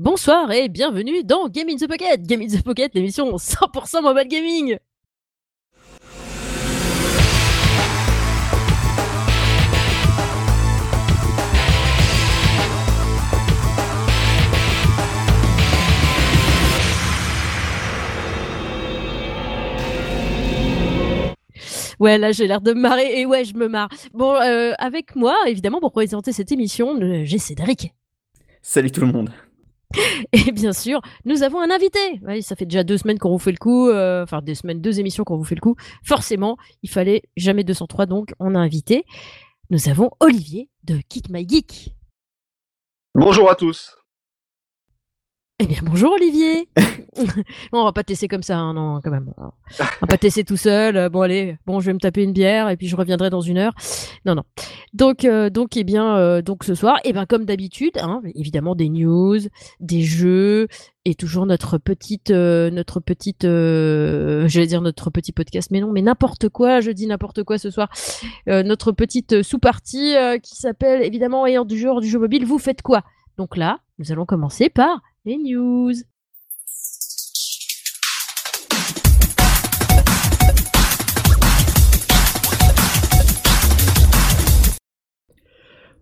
[0.00, 2.22] Bonsoir et bienvenue dans Game in the Pocket.
[2.22, 4.78] Game in the Pocket, l'émission 100% mobile gaming.
[21.98, 23.90] Ouais, là j'ai l'air de me marrer et ouais, je me marre.
[24.14, 27.92] Bon, euh, avec moi, évidemment, pour présenter cette émission, euh, j'ai Cédric.
[28.62, 29.30] Salut tout le monde.
[30.32, 31.98] Et bien sûr, nous avons un invité.
[32.42, 35.00] Ça fait déjà deux semaines qu'on vous fait le coup, euh, enfin deux semaines, deux
[35.00, 35.74] émissions qu'on vous fait le coup.
[36.04, 39.04] Forcément, il fallait jamais 203, donc on a invité.
[39.70, 41.94] Nous avons Olivier de Kick My Geek.
[43.14, 43.99] Bonjour à tous.
[45.62, 46.70] Eh bien, bonjour Olivier.
[47.72, 49.30] on va pas te laisser comme ça, hein, non, quand même.
[49.38, 50.96] On va pas te laisser tout seul.
[50.96, 53.42] Euh, bon, allez, bon, je vais me taper une bière et puis je reviendrai dans
[53.42, 53.74] une heure.
[54.24, 54.44] Non, non.
[54.94, 58.74] Donc, euh, donc, eh bien, euh, donc ce soir, eh bien, comme d'habitude, hein, évidemment,
[58.74, 59.36] des news,
[59.80, 60.66] des jeux
[61.04, 66.48] et toujours notre petite, notre petite, j'allais dire notre petit podcast, mais non, mais n'importe
[66.48, 66.80] quoi.
[66.80, 67.90] Je dis n'importe quoi ce soir.
[68.46, 72.46] notre petite sous-partie qui s'appelle évidemment ayant du jeu du jeu mobile.
[72.46, 73.02] Vous faites quoi?
[73.36, 75.92] Donc là, nous allons commencer par les news.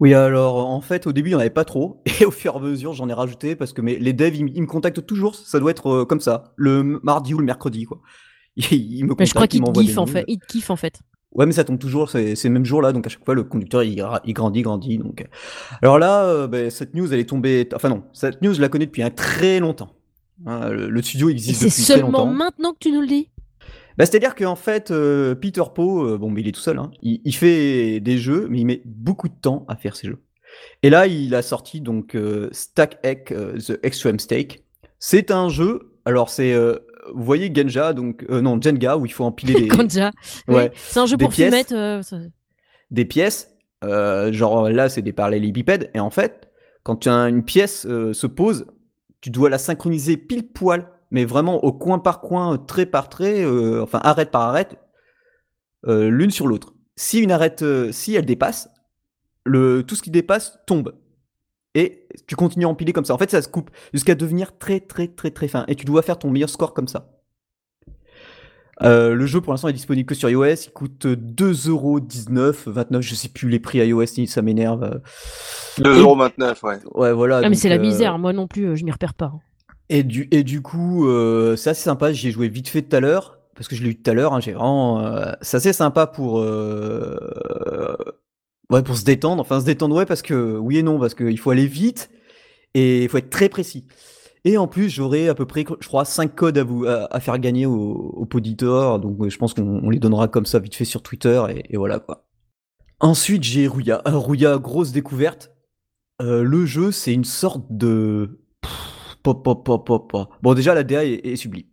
[0.01, 2.55] Oui, alors en fait, au début, il n'y en avait pas trop, et au fur
[2.55, 5.35] et à mesure, j'en ai rajouté parce que mais, les devs, ils, me contactent toujours,
[5.35, 8.01] ça doit être euh, comme ça, le mardi ou le mercroidi, quoi.
[8.57, 10.25] Ils, me contactent, je crois qu'ils te kiffent en fait.
[10.27, 11.01] Ils kiffent en fait.
[11.33, 13.83] Ouais, mais ça tombe toujours ces, ces mêmes jours-là, donc à chaque fois le conducteur
[13.83, 14.99] il, il grandit, grandit.
[14.99, 15.27] Donc,
[15.83, 17.69] alors là, euh, ben, cette news elle est tombée.
[17.75, 19.95] Enfin non, cette news je la connais depuis un très longtemps.
[20.47, 22.07] Hein, le, studio existe depuis très longtemps.
[22.07, 23.29] C'est seulement maintenant que tu nous le dis?
[23.99, 26.93] Bah, c'est-à-dire qu'en fait, euh, Peter Poe, euh, bon, mais il est tout seul, hein,
[27.03, 30.23] il, fait des jeux, mais il met beaucoup de temps à faire ses jeux.
[30.83, 32.17] Et là, il a sorti donc
[32.53, 34.63] Stack Egg The Extreme Stake.
[34.99, 36.55] C'est un jeu, alors c'est
[37.15, 39.69] vous voyez Genja, donc euh, non Jenga, où il faut empiler des.
[39.75, 40.13] Genja.
[40.47, 40.73] Ouais.
[40.75, 41.75] C'est un jeu pour pièces, mettre.
[41.75, 42.03] Euh,
[42.91, 43.55] des pièces.
[43.85, 45.91] Euh, genre là, c'est des parallélépipèdes.
[45.95, 46.51] Et en fait,
[46.83, 48.67] quand une pièce se pose,
[49.21, 53.45] tu dois la synchroniser pile poil, mais vraiment au coin par coin, trait par trait,
[53.81, 54.77] enfin arrête par arrête,
[55.87, 56.75] l'une sur l'autre.
[56.97, 58.69] Si une arrête, si elle dépasse,
[59.45, 60.95] le, tout ce qui dépasse tombe
[61.75, 63.15] et tu continues à empiler comme ça.
[63.15, 66.03] En fait, ça se coupe jusqu'à devenir très très très très fin et tu dois
[66.03, 67.11] faire ton meilleur score comme ça.
[68.83, 73.15] Euh, le jeu pour l'instant est disponible que sur iOS, il coûte 2,19€, 29, je
[73.15, 75.01] sais plus les prix iOS, ça m'énerve.
[75.79, 76.79] 2,29€, ouais.
[76.95, 77.41] Ouais, voilà.
[77.43, 79.33] Ah, mais c'est la euh, misère, moi non plus, euh, je m'y repère pas.
[79.89, 81.09] Et du, et du coup,
[81.57, 83.91] c'est assez sympa, j'y ai joué vite fait tout à l'heure, parce que je l'ai
[83.91, 85.03] eu tout à l'heure, hein, j'ai vraiment.
[85.41, 86.45] c'est assez sympa pour
[88.71, 89.41] Ouais, pour se détendre.
[89.41, 92.11] Enfin, se détendre, ouais, parce que oui et non, parce qu'il faut aller vite
[92.75, 93.87] et il faut être très précis.
[94.45, 97.39] Et en plus, j'aurai à peu près, je crois, 5 codes à, vous, à, faire
[97.39, 99.01] gagner aux, auditeurs.
[99.01, 102.27] Donc, je pense qu'on les donnera comme ça vite fait sur Twitter et, voilà quoi.
[103.01, 104.03] Ensuite, j'ai Rouya.
[104.07, 105.53] Rouya, grosse découverte.
[106.21, 108.41] Euh, le jeu, c'est une sorte de.
[109.23, 111.67] pop, pop, pop, pop, Bon, déjà, la DA est sublime.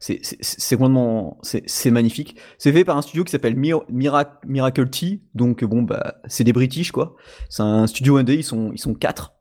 [0.00, 2.36] C'est complètement, c'est magnifique.
[2.58, 6.92] C'est fait par un studio qui s'appelle Miracle T, donc bon bah c'est des British
[6.92, 7.16] quoi.
[7.48, 9.34] C'est un studio indé, ils sont ils sont quatre.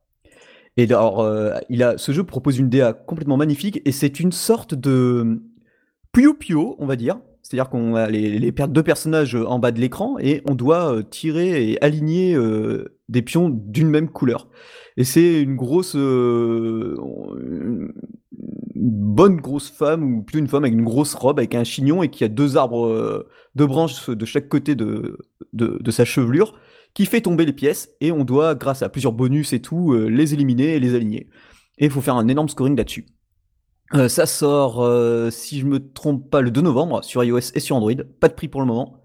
[0.76, 4.32] Et alors euh, il a ce jeu propose une DA complètement magnifique et c'est une
[4.32, 5.44] sorte de
[6.12, 7.20] Puyo Puyo on va dire.
[7.44, 11.02] C'est-à-dire qu'on a les, les, deux personnages en bas de l'écran et on doit euh,
[11.02, 14.50] tirer et aligner euh, des pions d'une même couleur.
[14.98, 15.96] Et c'est une grosse,
[18.80, 22.10] bonne grosse femme, ou plutôt une femme avec une grosse robe, avec un chignon, et
[22.10, 25.18] qui a deux arbres, euh, deux branches de chaque côté de,
[25.90, 26.60] sa chevelure,
[26.94, 30.08] qui fait tomber les pièces, et on doit, grâce à plusieurs bonus et tout, euh,
[30.08, 31.30] les éliminer et les aligner.
[31.78, 33.06] Et il faut faire un énorme scoring là-dessus.
[33.94, 34.86] Euh, ça sort,
[35.32, 37.94] si je me trompe pas, le 2 novembre sur iOS et sur Android.
[38.20, 39.02] Pas de prix pour le moment.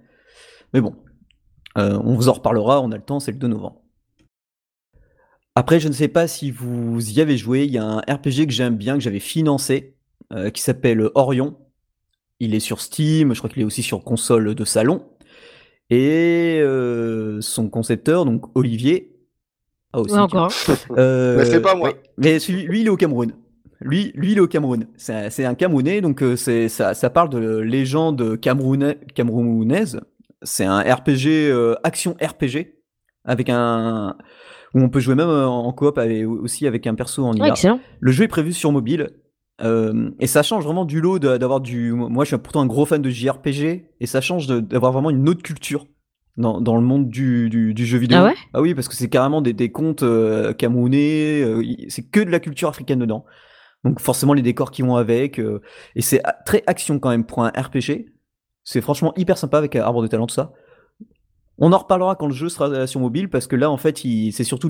[0.75, 0.97] Mais bon,
[1.77, 3.82] on vous en reparlera, on a le temps, c'est le 2 novembre.
[5.55, 8.47] Après, je ne sais pas si vous y avez joué, il y a un RPG
[8.47, 9.95] que j'aime bien, que j'avais financé,
[10.33, 11.59] euh, qui s'appelle Orion.
[12.41, 15.05] Il est sur Steam, je crois qu'il est aussi sur console de salon.
[15.91, 19.15] Et euh, son concepteur, donc Olivier,
[19.93, 20.15] ah aussi.
[20.17, 20.53] encore.
[20.97, 21.93] Euh, mais c'est pas moi.
[22.17, 23.33] mais lui, il est au Cameroun.
[23.81, 24.87] Lui, lui il est au Cameroun.
[24.97, 30.01] C'est un Camerounais, donc c'est ça, ça, parle de légende camerounaise.
[30.43, 31.53] C'est un RPG,
[31.83, 32.75] action RPG,
[33.25, 34.17] avec un
[34.75, 35.99] où on peut jouer même euh, en coop
[36.41, 37.55] aussi avec un perso en IA.
[38.01, 39.11] le jeu est prévu sur mobile.
[39.61, 41.93] Euh, et ça change vraiment du lot d'avoir du.
[41.93, 45.29] Moi, je suis pourtant un gros fan de JRPG et ça change d'avoir vraiment une
[45.29, 45.87] autre culture
[46.37, 48.19] dans, dans, le monde du, du, jeu vidéo.
[48.21, 48.35] Ah ouais?
[48.55, 52.31] Ah oui, parce que c'est carrément des, des contes euh, camerounais, euh, c'est que de
[52.31, 53.25] la culture africaine dedans.
[53.85, 55.61] Donc forcément les décors qui vont avec, euh,
[55.97, 58.07] et c'est très action quand même pour un RPG.
[58.65, 60.53] C'est franchement hyper sympa avec Arbre de Talent, tout ça.
[61.63, 63.99] On en reparlera quand le jeu sera sur mobile, parce que là en fait
[64.33, 64.69] c'est surtout...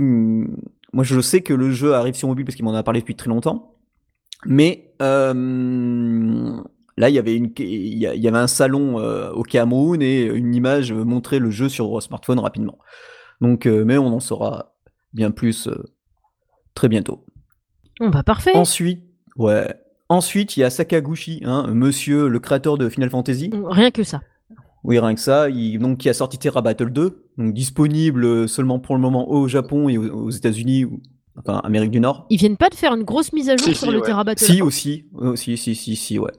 [0.93, 3.17] Moi je sais que le jeu arrive sur mobile parce qu'il m'en a parlé depuis
[3.17, 3.75] très longtemps.
[4.47, 4.94] Mais
[6.99, 10.55] Là, il y avait une, il y avait un salon euh, au Cameroun et une
[10.55, 12.79] image montrait le jeu sur smartphone rapidement.
[13.41, 14.75] Donc, euh, mais on en saura
[15.12, 15.83] bien plus euh,
[16.75, 17.25] très bientôt.
[17.99, 18.55] Bon bah parfait.
[18.55, 19.03] Ensuite,
[19.37, 19.75] ouais.
[20.09, 23.50] Ensuite, il y a Sakaguchi, hein, monsieur le créateur de Final Fantasy.
[23.65, 24.21] Rien que ça.
[24.84, 25.49] Oui, rien que ça.
[25.49, 29.49] Il, donc, qui a sorti Terra Battle 2, donc disponible seulement pour le moment au
[29.49, 30.87] Japon et aux, États-Unis,
[31.37, 32.26] enfin Amérique du Nord.
[32.31, 34.44] Ils viennent pas de faire une grosse mise à jour sur le Terra Battle.
[34.44, 36.32] Si aussi, aussi, si, si, si, ouais.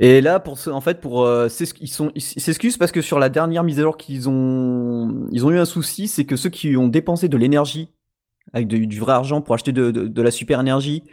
[0.00, 1.48] Et là, pour ce, en fait, pour euh,
[1.80, 5.44] ils sont, ils s'excusent parce que sur la dernière mise à jour qu'ils ont, ils
[5.46, 7.88] ont eu un souci, c'est que ceux qui ont dépensé de l'énergie
[8.52, 11.04] avec du vrai argent pour acheter de, de, la super énergie,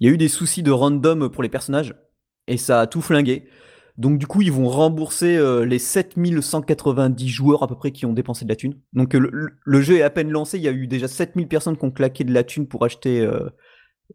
[0.00, 1.94] il y a eu des soucis de random pour les personnages
[2.48, 3.44] et ça a tout flingué.
[4.02, 8.12] Donc du coup, ils vont rembourser euh, les 7190 joueurs à peu près qui ont
[8.12, 8.74] dépensé de la thune.
[8.92, 11.84] Donc le, jeu est à peine lancé, il y a eu déjà 7000 personnes qui
[11.84, 13.48] ont claqué de la thune pour acheter euh,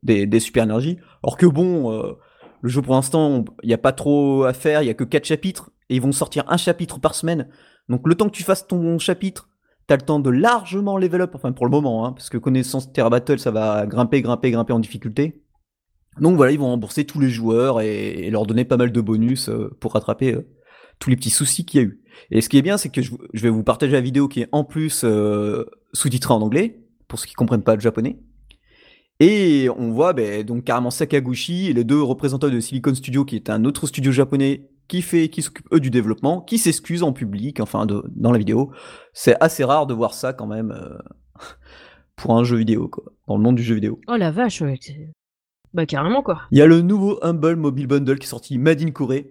[0.04, 0.98] des, super énergies.
[1.24, 2.04] Alors que bon,
[2.62, 5.06] le jeu pour l'instant, il n'y a pas trop à faire, il y a que
[5.06, 7.48] 4 chapitres et ils vont sortir un chapitre par semaine.
[7.88, 9.48] Donc le temps que tu fasses ton chapitre,
[9.88, 12.38] tu as le temps de largement level up, enfin pour le moment, hein, parce que
[12.38, 15.46] connaissance Terra Battle, ça va grimper, grimper, grimper en difficulté.
[16.20, 19.50] Donc voilà, ils vont rembourser tous les joueurs et, leur donner pas mal de bonus
[19.50, 20.48] euh, pour rattraper euh,
[21.00, 22.02] tous les petits soucis qu'il y a eu.
[22.32, 24.50] Et ce qui est bien, c'est que je, vais vous partager la vidéo qui est
[24.52, 28.20] en plus euh, sous-titrée en anglais, pour ceux qui comprennent pas le japonais.
[29.20, 33.36] Et on voit ben, donc carrément Sakaguchi et les deux représentants de Silicon Studio, qui
[33.36, 37.14] est un autre studio japonais qui fait, qui s'occupe eux du développement, qui s'excuse en
[37.14, 38.72] public, enfin dans la vidéo.
[39.14, 40.78] C'est assez rare de voir ça quand même
[42.16, 44.00] pour un jeu vidéo, quoi, dans le monde du jeu vidéo.
[44.08, 44.80] Oh la vache, ouais.
[45.78, 46.42] Bah carrément quoi.
[46.50, 49.30] Il y a le nouveau Humble Mobile Bundle qui est sorti Made in Corée.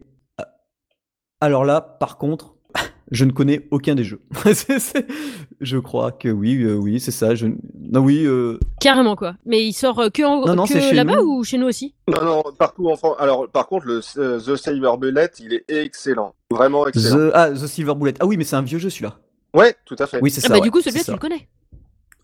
[1.41, 2.55] Alors là, par contre,
[3.11, 4.21] je ne connais aucun des jeux.
[5.61, 7.35] je crois que oui, euh, oui, c'est ça.
[7.35, 7.49] Je...
[7.49, 8.25] Non, oui.
[8.25, 8.61] Euh...
[8.81, 9.35] Carrément quoi.
[9.45, 10.45] Mais il sort euh, que, en...
[10.45, 11.97] que là-bas ou chez nous aussi?
[12.07, 13.17] Non, non, partout en France.
[13.19, 17.31] Alors, par contre, le euh, The Silver Bullet, il est excellent, vraiment excellent.
[17.31, 17.33] The...
[17.35, 18.15] Ah, The Silver Bullet.
[18.21, 19.19] Ah oui, mais c'est un vieux jeu celui-là.
[19.53, 20.21] Ouais, tout à fait.
[20.23, 20.55] Oui, c'est ah ça.
[20.55, 21.49] bah du coup, celui-là, tu le connais.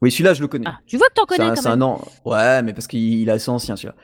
[0.00, 0.66] Oui, celui-là, je le connais.
[0.68, 1.80] Ah, tu vois que t'en connais quand même.
[1.80, 2.00] Un an.
[2.24, 3.94] Ouais, mais parce qu'il est assez ancien celui-là.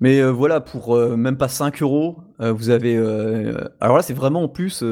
[0.00, 2.96] Mais euh, voilà, pour même pas 5 euros, vous avez.
[3.80, 4.84] Alors là, c'est vraiment en plus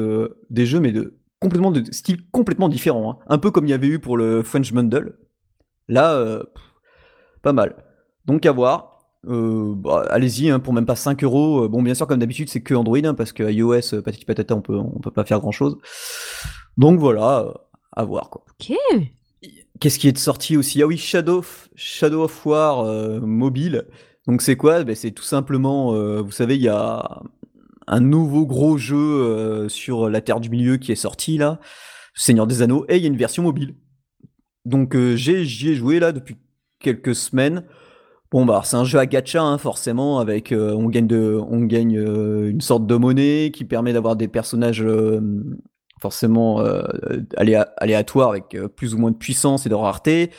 [0.49, 3.11] des jeux, mais de complètement de style complètement différent.
[3.11, 3.25] Hein.
[3.27, 5.17] Un peu comme il y avait eu pour le French Bundle.
[5.87, 6.43] Là, euh,
[7.41, 7.75] pas mal.
[8.25, 8.91] Donc à voir.
[9.27, 11.67] Euh, bah, allez-y, hein, pour même pas 5 euros.
[11.67, 14.61] Bon, bien sûr, comme d'habitude, c'est que Android, hein, parce que iOS, patati patata, on
[14.61, 15.77] peut, on peut pas faire grand chose.
[16.77, 17.53] Donc voilà,
[17.91, 18.43] à voir quoi.
[18.59, 18.75] Ok.
[19.79, 20.81] Qu'est-ce qui est sorti aussi?
[20.81, 21.43] Ah oui, Shadow,
[21.75, 23.85] Shadow of War euh, mobile.
[24.27, 24.83] Donc c'est quoi?
[24.83, 27.21] Ben, C'est tout simplement, vous savez, il y a
[27.87, 31.59] un nouveau gros jeu euh, sur la Terre du Milieu qui est sorti là,
[32.13, 33.75] Seigneur des Anneaux, et il y a une version mobile.
[34.65, 36.37] Donc euh, j'y ai joué là depuis
[36.79, 37.63] quelques semaines.
[38.31, 41.61] Bon bah c'est un jeu à gacha hein, forcément avec euh, on gagne de on
[41.61, 44.85] gagne une sorte de monnaie qui permet d'avoir des personnages
[46.01, 46.61] forcément
[47.37, 50.31] aléatoires avec plus ou moins de puissance et de rareté.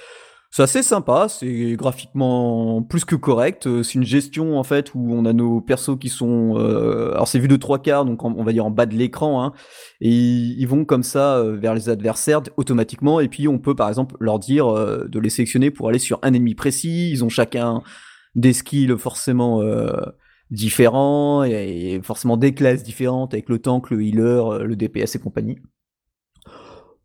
[0.56, 3.66] C'est assez sympa, c'est graphiquement plus que correct.
[3.66, 7.28] Euh, c'est une gestion en fait où on a nos persos qui sont, euh, alors
[7.28, 9.52] c'est vu de trois quarts, donc on va dire en bas de l'écran, hein,
[10.00, 13.20] et ils vont comme ça euh, vers les adversaires automatiquement.
[13.20, 16.32] Et puis on peut par exemple leur dire de les sélectionner pour aller sur un
[16.32, 17.10] ennemi précis.
[17.10, 17.82] Ils ont chacun
[18.34, 19.60] des skills forcément
[20.50, 25.58] différents et, forcément des classes différentes avec le tank, le healer, le DPS et compagnie.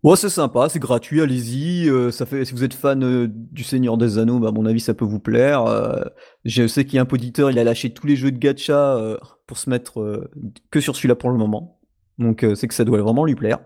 [0.04, 1.88] Ouais, c'est sympa, c'est gratuit, allez-y.
[1.88, 4.66] Euh, ça fait, si vous êtes fan euh, du Seigneur des Anneaux, bah, à mon
[4.66, 5.68] avis, ça peut vous plaire.
[5.68, 6.04] Euh,
[6.44, 8.98] je sais qu'il y a un poditeur, il a lâché tous les jeux de gacha
[9.46, 10.28] pour se mettre
[10.72, 11.80] que sur celui-là pour le moment.
[12.18, 13.60] Donc, c'est que ça doit vraiment lui plaire.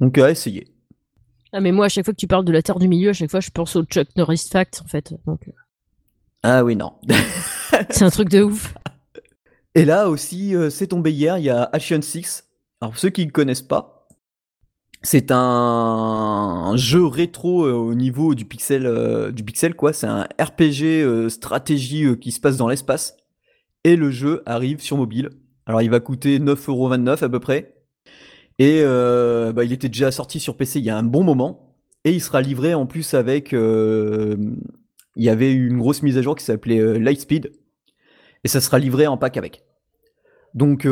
[0.00, 0.74] Donc, à essayer.
[1.52, 3.12] Ah, mais moi, à chaque fois que tu parles de la Terre du Milieu, à
[3.12, 5.14] chaque fois, je pense au Chuck Norris Fact, en fait.
[5.24, 5.48] Donc...
[6.42, 6.94] Ah oui, non.
[7.90, 8.74] c'est un truc de ouf.
[9.76, 12.44] Et là aussi, c'est tombé hier, il y a Action 6.
[12.80, 13.95] Alors, pour ceux qui ne connaissent pas,
[15.06, 19.92] c'est un, jeu rétro euh, au niveau du pixel, euh, du pixel quoi.
[19.92, 23.16] C'est un RPG euh, stratégie qui se passe dans l'espace.
[23.84, 25.30] Et le jeu arrive sur mobile.
[25.64, 27.76] Alors il va coûter 9,29€ à peu près.
[28.58, 31.76] Et bah, il était déjà sorti sur PC il y a un bon moment.
[32.04, 33.52] Et il sera livré en plus avec...
[33.52, 34.56] il
[35.16, 37.52] y avait une grosse mise à jour qui s'appelait Lightspeed.
[38.42, 39.62] Et ça sera livré en pack avec.
[40.54, 40.88] Donc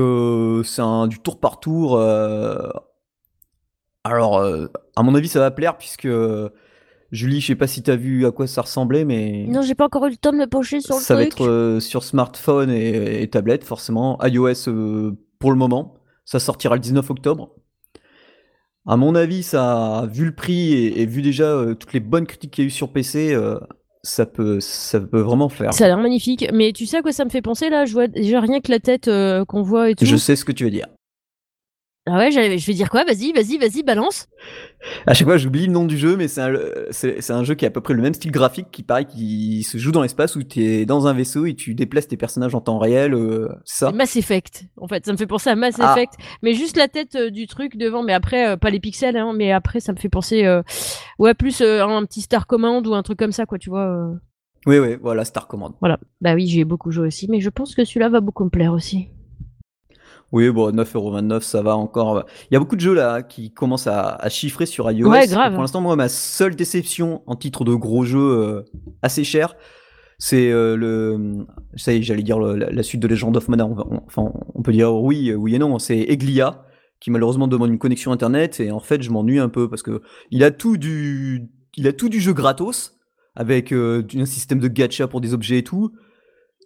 [0.64, 1.98] c'est du tour par tour
[4.04, 6.50] Alors, euh, à mon avis, ça va plaire puisque euh,
[7.10, 9.86] Julie, je sais pas si t'as vu à quoi ça ressemblait, mais Non, j'ai pas
[9.86, 11.40] encore eu le temps de me pencher sur le ça va truc.
[11.40, 14.18] être euh, sur smartphone et, et tablette, forcément.
[14.22, 15.94] iOS euh, pour le moment.
[16.26, 17.50] Ça sortira le 19 octobre.
[18.86, 22.26] À mon avis, ça, vu le prix et, et vu déjà euh, toutes les bonnes
[22.26, 23.58] critiques qu'il y a eu sur PC, euh,
[24.02, 25.72] ça peut, ça peut vraiment faire.
[25.72, 26.46] Ça a l'air magnifique.
[26.52, 27.86] Mais tu sais à quoi ça me fait penser là?
[27.86, 30.04] Je vois déjà rien que la tête euh, qu'on voit et tout.
[30.04, 30.86] Je sais ce que tu veux dire.
[32.06, 33.02] Ah ouais, je vais dire quoi?
[33.04, 34.28] Vas-y, vas-y, vas-y, balance.
[35.06, 36.52] À chaque fois, j'oublie le nom du jeu, mais c'est un,
[36.90, 39.62] c'est, un jeu qui a à peu près le même style graphique, qui pareil, qui
[39.62, 42.54] se joue dans l'espace où tu es dans un vaisseau et tu déplaces tes personnages
[42.54, 43.14] en temps réel.
[43.14, 44.64] euh, ça Mass Effect.
[44.76, 45.94] En fait, ça me fait penser à Mass Ah.
[45.96, 46.12] Effect.
[46.42, 48.02] Mais juste la tête euh, du truc devant.
[48.02, 49.16] Mais après, euh, pas les pixels.
[49.16, 50.46] Hein, mais après, ça me fait penser.
[51.18, 54.10] Ouais, plus un petit Star Command ou un truc comme ça, quoi, tu vois.
[54.66, 55.72] Oui, oui, voilà, Star Command.
[55.80, 55.98] Voilà.
[56.20, 57.28] Bah oui, j'y ai beaucoup joué aussi.
[57.30, 59.08] Mais je pense que celui-là va beaucoup me plaire aussi.
[60.34, 62.24] Oui, bon, 9,29€, ça va encore.
[62.50, 65.08] Il y a beaucoup de jeux là qui commencent à, à chiffrer sur iOS.
[65.08, 65.52] Ouais, grave.
[65.52, 68.62] Pour l'instant, moi, ma seule déception en titre de gros jeu euh,
[69.00, 69.54] assez cher,
[70.18, 71.46] c'est euh, le.
[71.76, 73.68] Ça y est, j'allais dire le- la, la suite de Legend of Mana.
[74.06, 75.78] Enfin, on peut dire oui, oui et non.
[75.78, 76.64] C'est Eglia
[77.00, 80.00] qui malheureusement demande une connexion internet et en fait, je m'ennuie un peu parce que
[80.30, 82.98] il a tout du, il a tout du jeu gratos
[83.36, 85.92] avec euh, un système de gacha pour des objets et tout.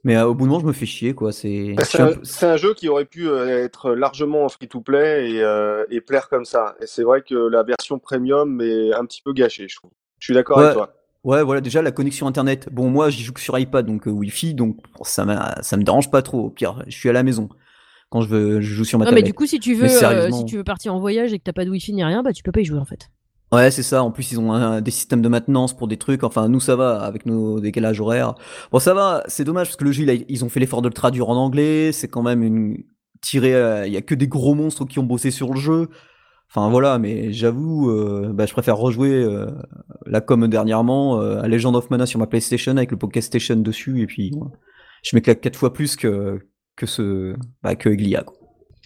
[0.05, 1.33] Mais euh, au bout d'un moment, je me fais chier, quoi.
[1.33, 1.75] C'est.
[2.23, 6.29] C'est un jeu qui aurait pu euh, être largement en free-to-play et, euh, et plaire
[6.29, 6.77] comme ça.
[6.81, 9.91] Et c'est vrai que la version premium est un petit peu gâchée, je trouve.
[10.19, 10.65] Je suis d'accord Ouais.
[10.65, 10.95] avec toi.
[11.25, 12.69] Ouais, voilà, déjà la connexion internet.
[12.71, 16.11] Bon, moi, j'y joue que sur iPad, donc euh, Wi-Fi, donc ça, ça me dérange
[16.11, 16.47] pas trop.
[16.47, 17.49] Au pire, je suis à la maison
[18.11, 20.31] quand je veux, je joue sur ma Non, mais du coup, si tu veux, euh,
[20.31, 22.33] si tu veux partir en voyage et que t'as pas de wifi ni rien, bah
[22.33, 23.11] tu peux pas y jouer en fait.
[23.51, 24.03] Ouais, c'est ça.
[24.03, 26.23] En plus, ils ont un- des systèmes de maintenance pour des trucs.
[26.23, 28.35] Enfin, nous, ça va avec nos décalages horaires.
[28.73, 29.23] Bon, ça va.
[29.27, 31.93] C'est dommage parce que le jeu, ils ont fait l'effort de le traduire en anglais.
[31.93, 32.85] C'est quand même une
[33.23, 33.55] tiré.
[33.55, 35.89] à- Il y a que des gros monstres qui ont bossé sur le jeu.
[36.51, 39.47] Enfin voilà, mais j'avoue, euh, bah, je préfère rejouer euh,
[40.07, 43.57] là comme dernièrement euh, à Legend of Mana sur ma PlayStation avec le Pocket Station
[43.57, 44.33] dessus et puis
[45.03, 46.39] je m'éclate quatre fois plus que
[46.77, 48.23] que ce bah, que Eglia.
[48.23, 48.38] Quoi.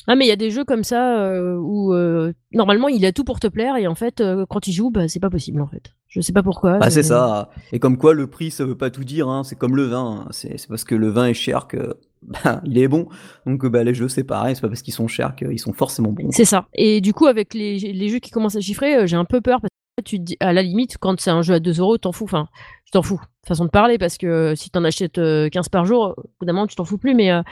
[0.08, 3.12] Ah, mais il y a des jeux comme ça euh, où euh, normalement il a
[3.12, 5.60] tout pour te plaire et en fait, euh, quand il joue, bah c'est pas possible
[5.60, 5.92] en fait.
[6.08, 6.78] Je sais pas pourquoi.
[6.78, 7.50] Bah, c'est ça.
[7.72, 9.28] Et comme quoi le prix ça veut pas tout dire.
[9.28, 9.44] Hein.
[9.44, 10.24] C'est comme le vin.
[10.26, 10.28] hein.
[10.30, 13.08] C'est parce que le vin est cher que bah, il est bon.
[13.46, 14.54] Donc bah, les jeux c'est pareil.
[14.56, 16.30] C'est pas parce qu'ils sont chers qu'ils sont forcément bons.
[16.30, 16.66] C'est ça.
[16.74, 19.60] Et du coup, avec les, les jeux qui commencent à chiffrer, j'ai un peu peur
[20.04, 22.24] tu te dis, à la limite, quand c'est un jeu à 2 euros, t'en fous.
[22.24, 22.48] Enfin,
[22.86, 23.20] je t'en fous.
[23.46, 26.66] Façon de parler, parce que euh, si t'en achètes euh, 15 par jour, au bout
[26.66, 27.14] tu t'en fous plus.
[27.14, 27.42] Mais euh,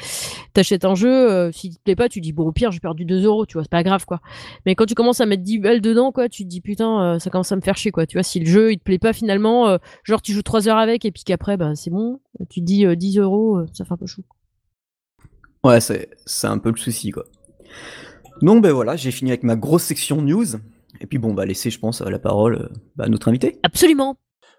[0.54, 3.04] t'achètes un jeu, euh, s'il te plaît pas, tu dis, bon, au pire, j'ai perdu
[3.04, 4.20] 2 euros, tu vois, c'est pas grave, quoi.
[4.64, 7.18] Mais quand tu commences à mettre 10 balles dedans, quoi, tu te dis, putain, euh,
[7.18, 8.06] ça commence à me faire chier, quoi.
[8.06, 10.68] Tu vois, si le jeu, il te plaît pas finalement, euh, genre, tu joues 3
[10.68, 13.66] heures avec et puis qu'après, bah, c'est bon, tu te dis euh, 10 euros, euh,
[13.72, 14.22] ça fait un peu chou.
[15.62, 17.24] Ouais, c'est c'est un peu le souci quoi.
[18.40, 20.46] Donc ben voilà, j'ai fini avec ma grosse section news.
[21.00, 23.58] Et puis bon, on va laisser, je pense, la parole euh, bah, à notre invité.
[23.62, 24.16] Absolument.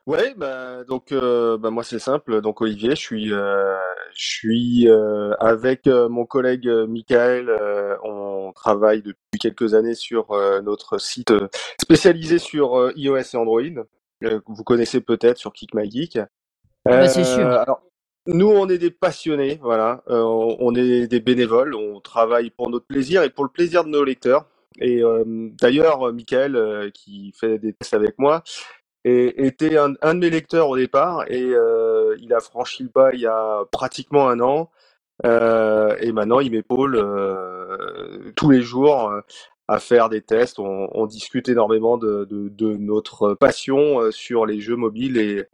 [0.08, 2.42] Ouais, bah, donc euh, bah, moi c'est simple.
[2.42, 3.76] Donc Olivier, je suis, euh,
[4.16, 7.50] je suis euh, avec euh, mon collègue euh, Michael.
[7.50, 11.48] euh, on travaille depuis quelques années sur euh, notre site euh,
[11.80, 13.62] spécialisé sur euh, iOS et Android.
[14.24, 16.18] euh, que vous connaissez peut-être sur Kick My Geek.
[16.86, 17.46] bah, c'est sûr.
[17.48, 17.82] alors,
[18.28, 20.04] nous, on est des passionnés, voilà.
[20.10, 21.76] Euh, on est des bénévoles.
[21.76, 24.48] On travaille pour notre plaisir et pour le plaisir de nos lecteurs.
[24.80, 25.24] Et euh,
[25.62, 28.44] d'ailleurs, euh, Michael, euh, qui fait des tests avec moi,
[29.04, 31.54] était un, de mes lecteurs au départ et
[32.20, 34.70] il a franchi le pas il y a pratiquement un an
[35.24, 37.04] et maintenant il m'épaule
[38.36, 39.12] tous les jours
[39.68, 40.60] à faire des tests.
[40.60, 42.28] On, discute énormément de,
[42.78, 45.48] notre passion sur les jeux mobiles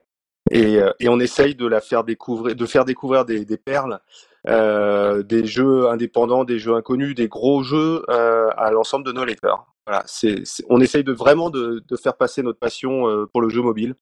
[0.51, 4.01] et, on essaye de la faire découvrir, de faire découvrir des perles,
[4.47, 9.25] euh, des jeux indépendants, des jeux inconnus, des gros jeux euh, à l'ensemble de nos
[9.25, 9.65] lecteurs.
[9.85, 13.49] Voilà, c'est, on essaye de vraiment de, de faire passer notre passion euh, pour le
[13.49, 13.95] jeu mobile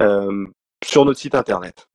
[0.00, 0.46] euh,
[0.84, 1.88] sur notre site internet.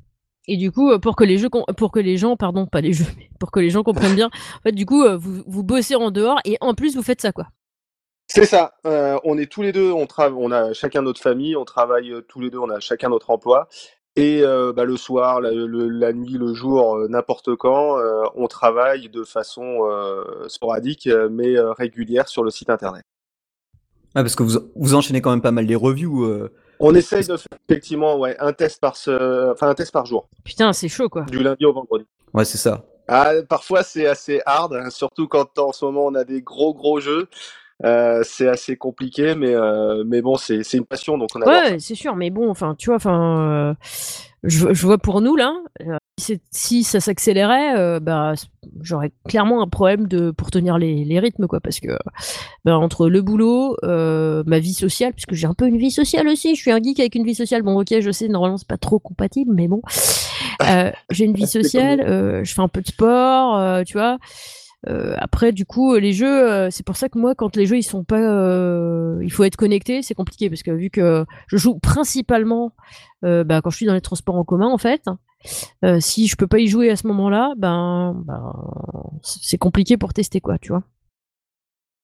[0.47, 3.11] Et du coup, pour que les jeux, pour que les gens, pardon, pas les jeux,
[3.17, 6.09] mais pour que les gens comprennent bien, en fait, du coup, vous, vous bossez en
[6.09, 7.47] dehors et en plus vous faites ça, quoi.
[8.29, 8.73] C'est ça.
[8.85, 12.13] euh, on est tous les deux, on travaille, on a chacun notre famille, on travaille
[12.27, 13.69] tous les deux, on a chacun notre emploi.
[14.17, 18.23] Et euh, bah, le soir, la, le- la nuit, le jour, euh, n'importe quand, euh,
[18.35, 23.03] on travaille de façon euh, sporadique, mais euh, régulière sur le site internet.
[24.15, 26.25] Ah, parce que vous, vous enchaînez quand même pas mal les reviews.
[26.25, 26.51] euh.
[26.79, 29.51] On essaye de faire effectivement ouais, un test par ce...
[29.51, 31.23] enfin un test par jour, Putain, c'est chaud, quoi.
[31.23, 32.05] du lundi au vendredi.
[32.33, 32.85] Ouais, c'est ça.
[33.07, 36.73] Ah, parfois c'est assez hard, hein, surtout quand en ce moment on a des gros
[36.73, 37.27] gros jeux.
[37.85, 41.77] Euh, c'est assez compliqué, mais euh, mais bon, c'est c'est une passion, donc on Ouais,
[41.77, 43.73] c'est sûr, mais bon, enfin, tu vois, enfin, euh,
[44.43, 45.53] je, je vois pour nous là,
[46.49, 48.33] si ça s'accélérait, bah,
[48.81, 51.95] j'aurais clairement un problème de pour tenir les, les rythmes, quoi, parce que
[52.65, 56.55] bah, entre le boulot, ma vie sociale, puisque j'ai un peu une vie sociale aussi,
[56.55, 57.61] je suis un geek avec une vie sociale.
[57.61, 59.81] Bon, ok, je sais, normalement c'est pas trop compatible, mais bon,
[61.11, 64.17] j'ai une vie sociale, je fais un peu de sport, tu vois.
[64.87, 67.77] Euh, après, du coup, les jeux, euh, c'est pour ça que moi, quand les jeux
[67.77, 71.57] ils sont pas, euh, il faut être connecté, c'est compliqué parce que vu que je
[71.57, 72.73] joue principalement
[73.25, 75.03] euh, bah, quand je suis dans les transports en commun, en fait,
[75.83, 78.53] euh, si je peux pas y jouer à ce moment-là, ben, ben,
[79.23, 80.83] c'est compliqué pour tester quoi, tu vois.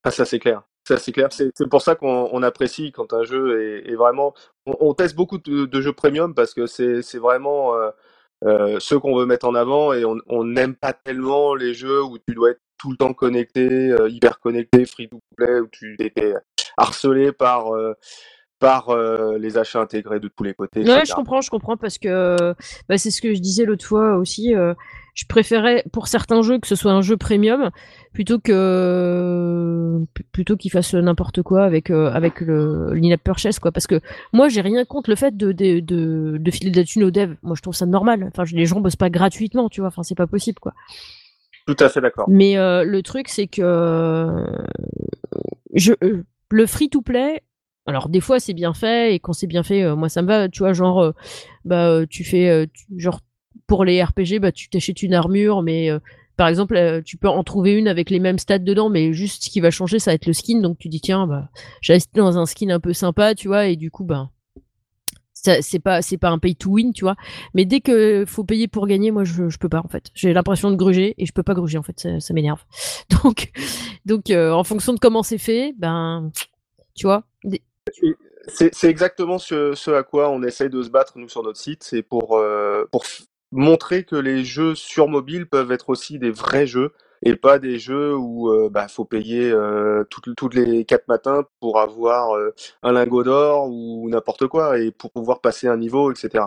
[0.03, 0.63] Ah, ça c'est clair.
[0.87, 1.29] Ça c'est clair.
[1.31, 4.33] C'est pour ça qu'on on apprécie quand un jeu est, vraiment.
[4.65, 7.89] On, teste beaucoup de, jeux premium parce que c'est vraiment euh,
[8.43, 12.17] euh, ceux qu'on veut mettre en avant et on n'aime pas tellement les jeux où
[12.17, 15.95] tu dois être tout le temps connecté, euh, hyper connecté, free to play, où tu
[15.99, 16.33] étais
[16.77, 17.93] harcelé par euh,
[18.59, 20.81] par euh, les achats intégrés de tous les côtés.
[20.81, 22.53] Ouais, je comprends, je comprends parce que
[22.87, 24.55] bah, c'est ce que je disais l'autre fois aussi.
[24.55, 24.73] euh,
[25.15, 27.69] je préférais pour certains jeux que ce soit un jeu premium
[28.13, 29.99] plutôt que
[30.31, 33.71] plutôt qu'ils fassent n'importe quoi avec euh, avec le l'in-app purchase quoi.
[33.71, 33.99] Parce que
[34.31, 37.11] moi j'ai rien contre le fait de de de, de filer de la thune aux
[37.11, 37.35] devs.
[37.43, 38.25] Moi je trouve ça normal.
[38.33, 39.89] Enfin les gens bossent pas gratuitement, tu vois.
[39.89, 40.73] Enfin c'est pas possible quoi.
[41.65, 42.25] Tout à fait d'accord.
[42.29, 44.45] Mais euh, le truc, c'est que
[45.73, 47.41] je, euh, le free-to-play,
[47.85, 50.27] alors des fois c'est bien fait et quand c'est bien fait, euh, moi ça me
[50.27, 50.49] va.
[50.49, 51.13] Tu vois, genre,
[51.65, 52.67] bah tu fais,
[52.97, 53.21] genre
[53.67, 55.89] pour les RPG, bah tu t'achètes une armure, mais
[56.35, 59.49] par exemple, tu peux en trouver une avec les mêmes stats dedans, mais juste ce
[59.49, 60.59] qui va changer, ça va être le skin.
[60.59, 61.49] Donc tu dis tiens, bah
[61.81, 64.29] j'ai dans un skin un peu sympa, tu vois, et du coup bah
[65.61, 67.15] c'est pas c'est pas un pay to win tu vois.
[67.53, 70.05] Mais dès que faut payer pour gagner moi je, je peux pas en fait.
[70.15, 72.07] J'ai l'impression de gruger et je peux pas gruger en fait.
[72.19, 72.61] Ça, m'énerve.
[73.23, 73.51] Donc
[74.05, 76.31] donc euh, en fonction de comment c'est fait ben
[76.95, 77.61] tu vois des-
[78.47, 81.83] C'est exactement ce, à quoi on essaye de se battre, nous, sur notre site.
[81.83, 83.05] C'est pour, euh, pour
[83.51, 86.91] montrer que les jeux sur mobile peuvent être aussi des vrais jeux
[87.25, 91.45] et pas des jeux où euh, bah, faut payer euh, toutes, toutes les quatre matins
[91.61, 92.53] pour avoir euh,
[92.83, 96.45] un lingot d'or ou n'importe quoi et pour pouvoir passer un niveau, etc.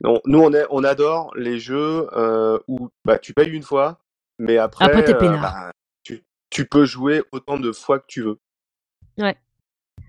[0.00, 4.00] Donc, nous, on, est, on adore les jeux euh, où bah, tu payes une fois,
[4.38, 4.86] mais après,
[5.42, 8.38] bah, tu, tu peux jouer autant de fois que tu veux.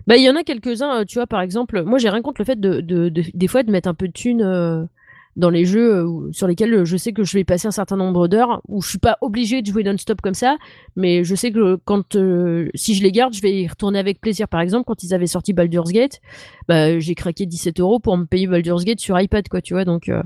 [0.07, 2.45] bah il y en a quelques-uns tu vois par exemple moi j'ai rien contre le
[2.45, 4.87] fait de, de, de- des fois de mettre un peu de thunes
[5.35, 7.95] dans les jeux euh, sur lesquels euh, je sais que je vais passer un certain
[7.97, 10.57] nombre d'heures où je suis pas obligé de jouer non-stop comme ça
[10.95, 14.19] mais je sais que quand euh, si je les garde je vais y retourner avec
[14.19, 14.47] plaisir.
[14.49, 16.19] Par exemple quand ils avaient sorti Baldur's Gate
[16.67, 19.85] bah j'ai craqué 17 euros pour me payer Baldur's Gate sur iPad quoi tu vois
[19.85, 20.21] donc euh,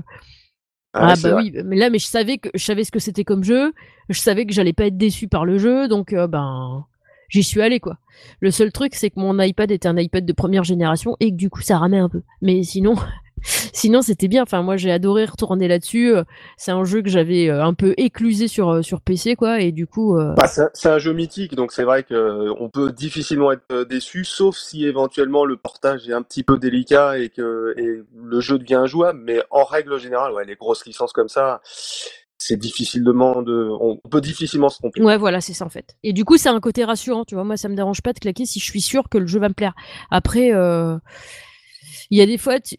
[0.92, 1.42] Ah, ah bah vrai.
[1.42, 3.72] oui mais là mais je savais que je savais ce que c'était comme jeu
[4.08, 6.84] je savais que j'allais pas être déçu par le jeu donc euh, ben
[7.28, 7.98] j'y suis allé quoi.
[8.40, 11.36] Le seul truc c'est que mon iPad était un iPad de première génération et que
[11.36, 12.22] du coup ça ramait un peu.
[12.40, 12.94] Mais sinon
[13.42, 16.24] sinon c'était bien enfin moi j'ai adoré retourner là-dessus euh,
[16.56, 19.72] c'est un jeu que j'avais euh, un peu éclusé sur euh, sur PC quoi et
[19.72, 22.92] du coup euh, Bah, c'est un jeu mythique, donc c'est vrai que euh, on peut
[22.92, 27.74] difficilement être déçu, sauf si éventuellement le portage est un petit peu délicat et que
[27.76, 29.20] et le jeu devient injouable.
[29.22, 31.60] Mais en règle générale, ouais, les grosses licences comme ça,
[32.38, 35.02] c'est difficilement de, on peut difficilement se tromper.
[35.02, 35.96] Ouais, voilà, c'est ça en fait.
[36.02, 37.44] Et du coup, c'est un côté rassurant, tu vois.
[37.44, 39.48] Moi, ça me dérange pas de claquer si je suis sûr que le jeu va
[39.48, 39.74] me plaire.
[40.10, 40.96] Après, euh,
[42.10, 42.76] il y a des fois, tu,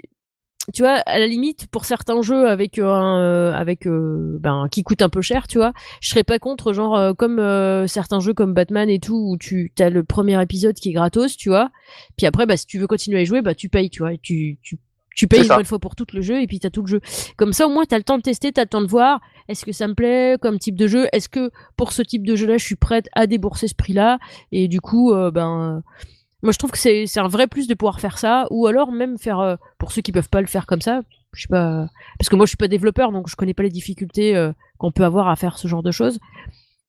[0.74, 4.68] tu vois, à la limite, pour certains jeux avec euh, un, euh, avec euh, ben
[4.70, 7.88] qui coûtent un peu cher, tu vois, je serais pas contre, genre euh, comme euh,
[7.88, 11.38] certains jeux comme Batman et tout, où tu as le premier épisode qui est gratos,
[11.38, 11.72] tu vois.
[12.18, 14.14] Puis après, bah si tu veux continuer à y jouer, bah tu payes, tu vois.
[14.14, 14.78] Et tu tu
[15.18, 17.02] tu payes une bonne fois pour tout le jeu et puis t'as tout le jeu.
[17.38, 19.20] Comme ça, au moins, t'as le temps de tester, t'as le temps de voir.
[19.48, 22.36] Est-ce que ça me plaît comme type de jeu Est-ce que pour ce type de
[22.36, 24.20] jeu-là, je suis prête à débourser ce prix-là
[24.52, 26.04] Et du coup, euh, ben, euh,
[26.48, 29.18] moi, je trouve que c'est un vrai plus de pouvoir faire ça, ou alors même
[29.18, 31.02] faire euh, pour ceux qui peuvent pas le faire comme ça.
[31.34, 33.70] Je sais pas, parce que moi, je suis pas développeur, donc je connais pas les
[33.70, 36.20] difficultés euh, qu'on peut avoir à faire ce genre de choses.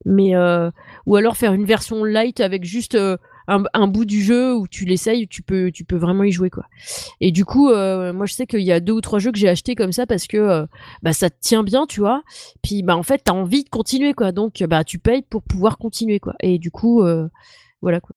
[0.04, 0.70] Mais euh,
[1.06, 2.96] ou alors faire une version light avec juste
[3.48, 6.64] un, bout du jeu où tu l'essayes, tu peux tu peux vraiment y jouer quoi.
[7.20, 9.48] Et du coup, moi je sais qu'il y a deux ou trois jeux que j'ai
[9.48, 10.68] achetés comme ça parce que
[11.02, 12.22] bah ça te tient bien, tu vois.
[12.62, 15.78] Puis bah en fait t'as envie de continuer quoi, donc bah tu payes pour pouvoir
[15.78, 16.34] continuer quoi.
[16.40, 17.02] Et du coup,
[17.82, 18.14] voilà quoi.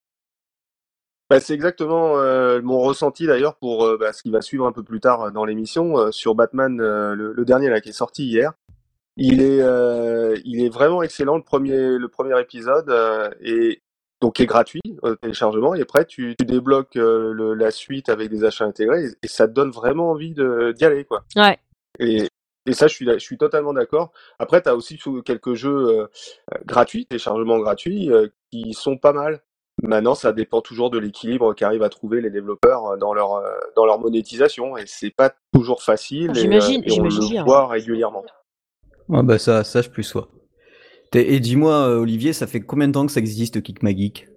[1.32, 4.74] Bah, c'est exactement euh, mon ressenti d'ailleurs pour euh, bah, ce qui va suivre un
[4.74, 7.88] peu plus tard euh, dans l'émission euh, sur Batman, euh, le, le dernier là qui
[7.88, 8.52] est sorti hier.
[9.15, 13.82] Il est, euh, il est vraiment excellent le premier, le premier épisode euh, et
[14.20, 18.10] donc qui est gratuit au téléchargement et après tu, tu débloques euh, le- la suite
[18.10, 21.24] avec des achats intégrés et, et ça te donne vraiment envie de- d'y aller quoi.
[21.38, 21.58] Ouais.
[22.00, 22.28] Et,
[22.65, 24.12] et ça je suis, je suis totalement d'accord.
[24.38, 26.08] Après tu as aussi quelques jeux euh,
[26.65, 29.41] gratuits, téléchargements gratuits euh, qui sont pas mal.
[29.82, 33.41] Maintenant, ça dépend toujours de l'équilibre qu'arrivent à trouver les développeurs dans leur
[33.76, 36.32] dans leur monétisation et c'est pas toujours facile.
[36.36, 38.24] J'imagine, et, on le voit régulièrement.
[39.12, 40.30] Ah bah ça, ça je plus sois.
[41.13, 44.28] Et dis-moi, Olivier, ça fait combien de temps que ça existe Kick Magic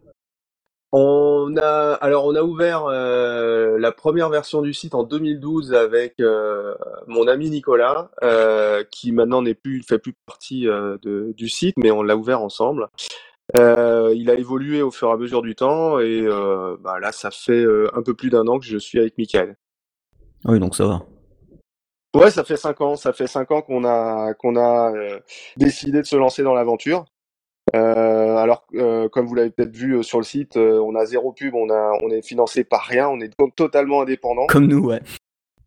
[0.97, 6.21] on a alors on a ouvert euh, la première version du site en 2012 avec
[6.21, 6.77] euh,
[7.09, 10.69] mon ami Nicolas euh, qui maintenant n'est plus fait plus partie
[11.03, 12.91] du site mais on l'a ouvert ensemble.
[13.55, 16.23] Il a évolué au fur et à mesure du temps et
[16.81, 19.57] bah, là ça fait un peu plus d'un an que je suis avec Michael.
[20.47, 21.03] Oui donc ça va.
[22.15, 22.95] Ouais, ça fait cinq ans.
[22.95, 24.93] Ça fait cinq ans qu'on a qu'on a
[25.57, 27.05] décidé de se lancer dans l'aventure.
[27.75, 31.33] Euh, alors, euh, comme vous l'avez peut-être vu euh, sur le site, on a zéro
[31.33, 34.47] pub, on, a, on est financé par rien, on est totalement indépendant.
[34.47, 35.01] Comme nous, ouais.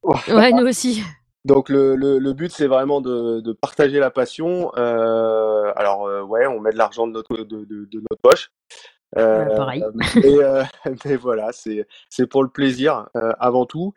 [0.04, 1.04] ouais, nous aussi.
[1.48, 4.70] Donc le, le, but c'est vraiment de, de, partager la passion.
[4.72, 8.52] alors ouais, on met de l'argent de notre de, de, notre poche.
[9.14, 9.84] pareil.
[11.06, 13.08] Mais, voilà, c'est c'est pour le plaisir
[13.40, 13.94] avant tout.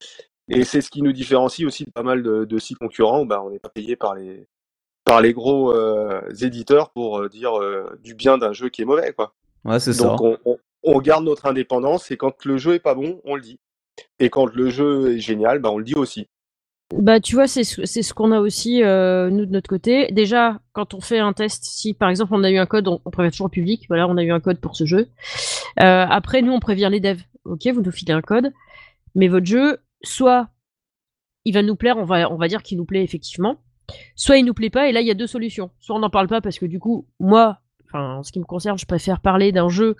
[0.48, 3.24] Et c'est ce qui nous différencie aussi de pas mal de, de sites concurrents.
[3.24, 4.48] Bah, on n'est pas payé par les
[5.04, 8.84] par les gros euh, éditeurs pour euh, dire euh, du bien d'un jeu qui est
[8.84, 9.34] mauvais, quoi.
[9.64, 10.04] Ouais, c'est ça.
[10.04, 10.38] Donc
[10.82, 13.58] on, garde notre indépendance et quand le jeu est pas bon, on le dit.
[14.18, 16.28] Et quand le jeu est génial, bah on le dit aussi.
[16.92, 20.10] Bah tu vois, c'est ce qu'on a aussi nous de notre côté.
[20.12, 22.98] Déjà, quand on fait un test, si par exemple on a eu un code, on,
[22.98, 23.84] prévient toujours au public.
[23.88, 25.08] Voilà, on a eu un code pour ce jeu.
[25.76, 27.22] après, nous on prévient les devs.
[27.44, 28.52] Ok, vous nous filez un code,
[29.14, 30.48] mais votre jeu, soit
[31.44, 33.56] il va nous plaire, on va on va dire qu'il nous plaît effectivement
[34.14, 35.70] soit il nous plaît pas, et là il y a deux solutions.
[35.80, 38.44] Soit on n'en parle pas parce que du coup, moi, enfin, en ce qui me
[38.44, 39.96] concerne, je préfère parler d'un jeu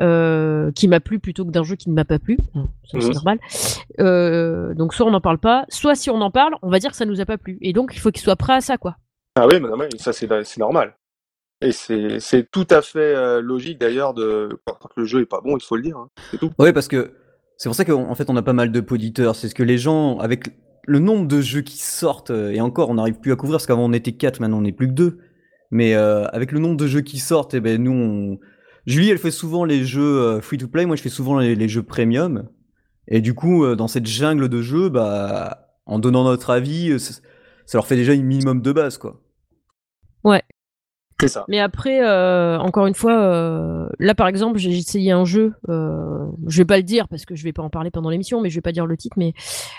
[0.00, 2.36] euh, qui m'a plu plutôt que d'un jeu qui ne m'a pas plu.
[2.90, 3.12] c'est mhm.
[3.12, 3.38] normal.
[4.00, 6.90] Euh, donc soit on n'en parle pas, soit si on en parle, on va dire
[6.90, 7.58] que ça nous a pas plu.
[7.60, 8.96] Et donc il faut qu'il soit prêt à ça, quoi.
[9.36, 10.96] Ah oui, mais ça c'est normal.
[11.60, 15.56] Et c'est tout à fait euh, logique d'ailleurs de quand le jeu est pas bon,
[15.56, 15.96] il faut le dire.
[15.96, 16.08] Hein.
[16.30, 16.50] C'est tout.
[16.58, 17.12] Oui, parce que
[17.56, 19.36] c'est pour ça qu'en fait on a pas mal de poditeurs.
[19.36, 20.48] C'est ce que les gens avec
[20.86, 23.84] le nombre de jeux qui sortent, et encore, on n'arrive plus à couvrir parce qu'avant
[23.84, 25.18] on était 4, maintenant on n'est plus que 2.
[25.70, 28.38] Mais euh, avec le nombre de jeux qui sortent, et eh ben nous, on...
[28.86, 31.68] Julie, elle fait souvent les jeux euh, free to play, moi je fais souvent les,
[31.68, 32.48] jeux premium.
[33.08, 37.20] Et du coup, dans cette jungle de jeux, bah, en donnant notre avis, ça,
[37.74, 39.20] leur fait déjà un minimum de base, quoi.
[40.22, 40.42] Ouais.
[41.20, 41.44] C'est ça.
[41.48, 42.00] Mais après,
[42.56, 45.52] encore une fois, là par exemple, j'ai essayé un jeu.
[45.68, 48.48] je vais pas le dire parce que je vais pas en parler pendant l'émission, mais
[48.48, 49.18] je vais pas dire le titre.
[49.18, 49.34] Mais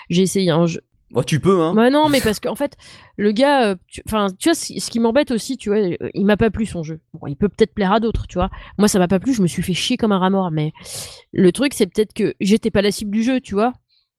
[0.08, 0.82] j'ai essayé un jeu.
[1.12, 1.72] Bah, tu peux, hein.
[1.74, 2.76] Bah non, mais parce qu'en fait,
[3.16, 3.74] le gars, euh,
[4.06, 6.82] enfin, tu, vois, ce qui m'embête aussi, tu vois, euh, il m'a pas plu son
[6.82, 7.00] jeu.
[7.14, 8.50] Bon, il peut peut-être plaire à d'autres, tu vois.
[8.76, 10.50] Moi, ça m'a pas plu, je me suis fait chier comme un rat mort.
[10.50, 10.72] Mais
[11.32, 13.72] le truc, c'est peut-être que j'étais pas la cible du jeu, tu vois.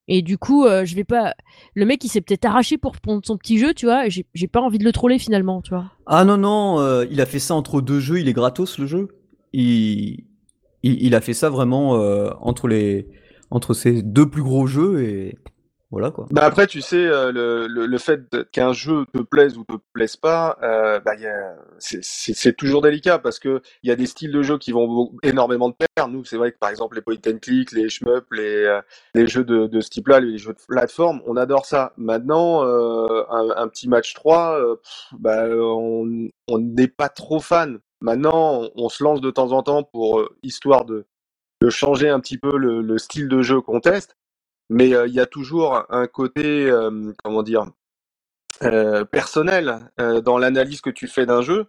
[0.08, 1.34] Et du coup, euh, je vais pas.
[1.76, 4.06] Le mec, il s'est peut-être arraché pour prendre son petit jeu, tu vois.
[4.08, 5.92] J'ai pas envie de le troller finalement, tu vois.
[6.06, 9.10] Ah non, non, il a fait ça entre deux jeux, il est gratos le jeu.
[9.52, 10.24] Il,
[10.84, 11.92] il, a fait ça vraiment
[12.40, 13.10] entre les
[13.50, 15.38] entre ces deux plus gros jeux et
[16.32, 18.22] Bah après, tu sais, euh, le, le, fait
[18.52, 21.14] qu'un jeu te plaise ou te plaise pas, euh, bah,
[21.80, 25.70] c'est toujours délicat parce que il y a des styles de jeu qui vont énormément
[25.70, 26.10] de pair.
[26.10, 28.82] Nous, c'est vrai que par exemple les point and click, les shmup, les, euh,
[29.16, 31.94] les jeux de, de ce type-là, les jeux de plateforme, on adore ça.
[31.96, 34.60] Maintenant, un, petit match 3,
[35.20, 37.80] bah, on n'est pas trop fan.
[38.02, 41.06] Maintenant, on, se lance de temps en temps pour histoire de,
[41.62, 44.18] de changer un petit peu le style de jeu qu'on teste
[44.70, 46.72] mais il y a toujours un côté,
[47.24, 47.66] comment dire,
[48.64, 51.68] euh, personnel euh, dans l'analyse que tu fais d'un jeu.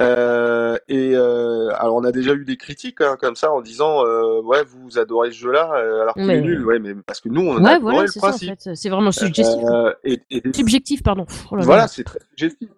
[0.00, 4.02] Euh, et alors on a déjà eu des critiques hein, comme ça en disant
[4.42, 5.64] ouais vous adorez ce jeu-là
[6.02, 6.64] alors qu'il est nul.
[6.64, 8.54] Ouais mais parce que nous on a adoré le principe.
[8.58, 9.62] C'est vraiment subjectif.
[10.04, 11.26] Et, et Subjectif pardon.
[11.50, 12.70] Oh voilà c'est très subjectif.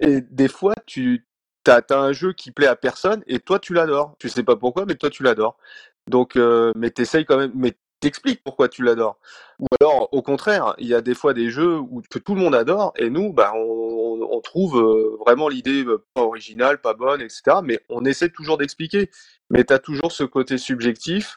[0.00, 1.26] Et des fois tu
[1.64, 4.16] T'as as un jeu qui plaît à personne et toi tu l'adores.
[4.18, 5.56] Tu sais pas pourquoi, mais toi tu l'adores.
[6.08, 9.18] Donc, euh, mais t'essayes quand même, mais t'expliques pourquoi tu l'adores.
[9.58, 12.40] Ou alors, au contraire, il y a des fois des jeux où, que tout le
[12.40, 16.94] monde adore, et nous, bah, on, on trouve euh, vraiment l'idée euh, pas originale, pas
[16.94, 17.42] bonne, etc.
[17.62, 19.10] Mais on essaie toujours d'expliquer.
[19.50, 21.36] Mais tu as toujours ce côté subjectif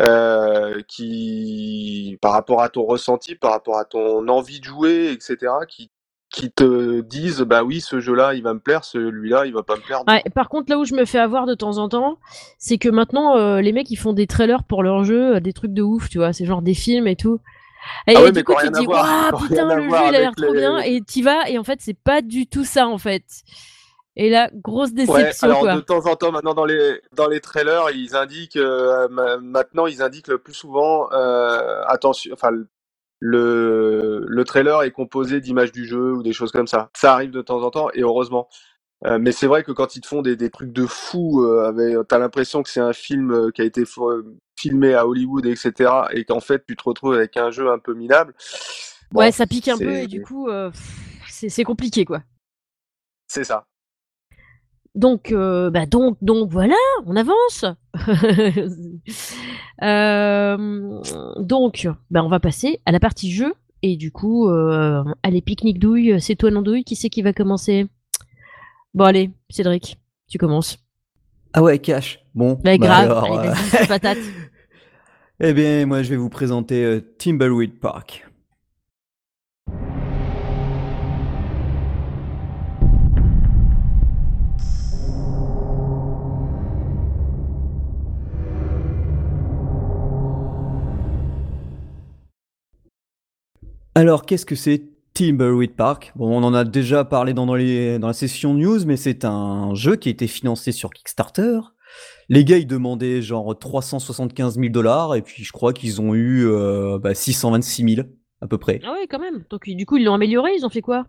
[0.00, 5.52] euh, qui, par rapport à ton ressenti, par rapport à ton envie de jouer, etc.,
[5.68, 5.90] qui
[6.30, 9.76] qui te disent bah oui ce jeu-là il va me plaire, celui-là il va pas
[9.76, 10.02] me plaire.
[10.34, 12.18] par contre là où je me fais avoir de temps en temps,
[12.58, 15.52] c'est que maintenant euh, les mecs ils font des trailers pour leur jeu, euh, des
[15.52, 17.40] trucs de ouf, tu vois, c'est genre des films et tout.
[18.08, 20.52] Et, ah du coup tu te dis waouh putain le jeu il a l'air trop
[20.52, 23.24] bien et t'y vas et en fait c'est pas du tout ça en fait.
[24.18, 25.46] Et là, grosse déception.
[25.46, 29.08] alors de temps en temps, maintenant dans les dans les trailers, ils indiquent euh,
[29.42, 31.06] maintenant ils indiquent le plus souvent
[31.86, 32.50] attention, enfin
[33.20, 36.90] le, le trailer est composé d'images du jeu ou des choses comme ça.
[36.96, 38.48] Ça arrive de temps en temps et heureusement.
[39.04, 42.02] Euh, mais c'est vrai que quand ils te font des, des trucs de fou, euh,
[42.04, 43.84] t'as l'impression que c'est un film euh, qui a été
[44.58, 47.92] filmé à Hollywood, etc., et qu'en fait tu te retrouves avec un jeu un peu
[47.92, 48.34] minable.
[49.10, 50.70] Bon, ouais, ça pique un peu et du coup, euh,
[51.28, 52.22] c'est compliqué quoi.
[53.28, 53.66] C'est ça.
[54.96, 56.74] Donc, euh, bah donc, donc voilà,
[57.06, 57.64] on avance.
[59.82, 61.02] Euh,
[61.38, 63.52] donc, bah on va passer à la partie jeu.
[63.82, 67.86] Et du coup, euh, allez, pique-nique douille, c'est toi l'andouille, qui c'est qui va commencer?
[68.94, 69.98] Bon, allez, Cédric,
[70.30, 70.78] tu commences.
[71.52, 72.24] Ah ouais, cash.
[72.34, 72.54] Bon.
[72.54, 74.16] Bah, bah grave, alors, allez, patate.
[75.40, 78.25] Eh bien, moi, je vais vous présenter Timbleweed Park.
[93.96, 96.12] Alors, qu'est-ce que c'est Timbleweed Park?
[96.16, 99.24] Bon, on en a déjà parlé dans, dans les- dans la session news, mais c'est
[99.24, 101.60] un jeu qui a été financé sur Kickstarter.
[102.28, 106.44] Les gars, ils demandaient genre 375 000 dollars, et puis je crois qu'ils ont eu
[106.46, 108.06] euh, bah, 626 000
[108.42, 108.80] à peu près.
[108.84, 109.44] Ah ouais, quand même.
[109.48, 111.06] Donc, du coup, ils l'ont amélioré, ils ont fait quoi?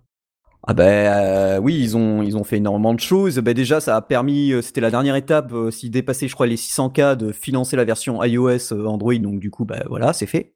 [0.66, 3.38] Ah ben euh, oui, ils ont, ils ont fait énormément de choses.
[3.40, 6.48] Ben déjà, ça a permis, euh, c'était la dernière étape, euh, s'ils dépassaient, je crois,
[6.48, 9.16] les 600K, de financer la version iOS euh, Android.
[9.16, 10.54] Donc du coup, ben voilà, c'est fait.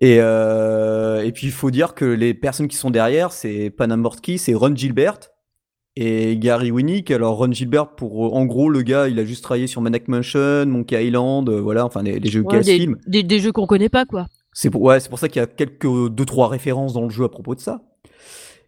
[0.00, 4.38] Et, euh, et puis il faut dire que les personnes qui sont derrière, c'est Panamortki,
[4.38, 5.18] c'est Ron Gilbert
[5.96, 7.10] et Gary Winnick.
[7.10, 10.66] Alors Ron Gilbert, pour en gros, le gars, il a juste travaillé sur Maniac Mansion,
[10.66, 13.88] Monkey Island, euh, voilà, enfin des, des jeux Ouais, des, des, des jeux qu'on connaît
[13.88, 14.26] pas, quoi.
[14.52, 17.10] C'est pour, ouais, c'est pour ça qu'il y a quelques deux trois références dans le
[17.10, 17.82] jeu à propos de ça.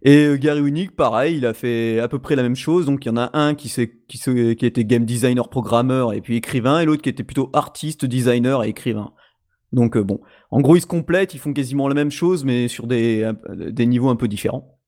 [0.03, 2.87] Et euh, Gary Winnick, pareil, il a fait à peu près la même chose.
[2.87, 6.13] Donc il y en a un qui, s'est- qui, s'est- qui était game designer, programmeur
[6.13, 9.13] et puis écrivain, et l'autre qui était plutôt artiste, designer et écrivain.
[9.73, 12.69] Donc euh, bon, en gros ils se complètent, ils font quasiment la même chose, mais
[12.69, 13.31] sur des,
[13.87, 14.79] niveaux un peu différents.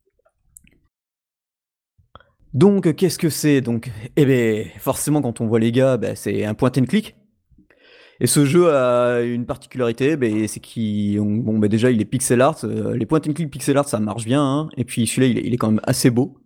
[2.55, 3.61] Donc qu'est-ce que c'est?
[3.61, 7.16] Donc, eh ben forcément quand on voit les gars, ben, c'est un point and click.
[8.20, 12.05] Et ce jeu a une particularité, ben, c'est qu'il, on- bon, ben, déjà il est
[12.05, 12.59] pixel art.
[12.64, 14.68] euh, les point and click pixel art ça marche bien, hein.
[14.77, 16.38] et puis celui-là il est, quand même assez beau.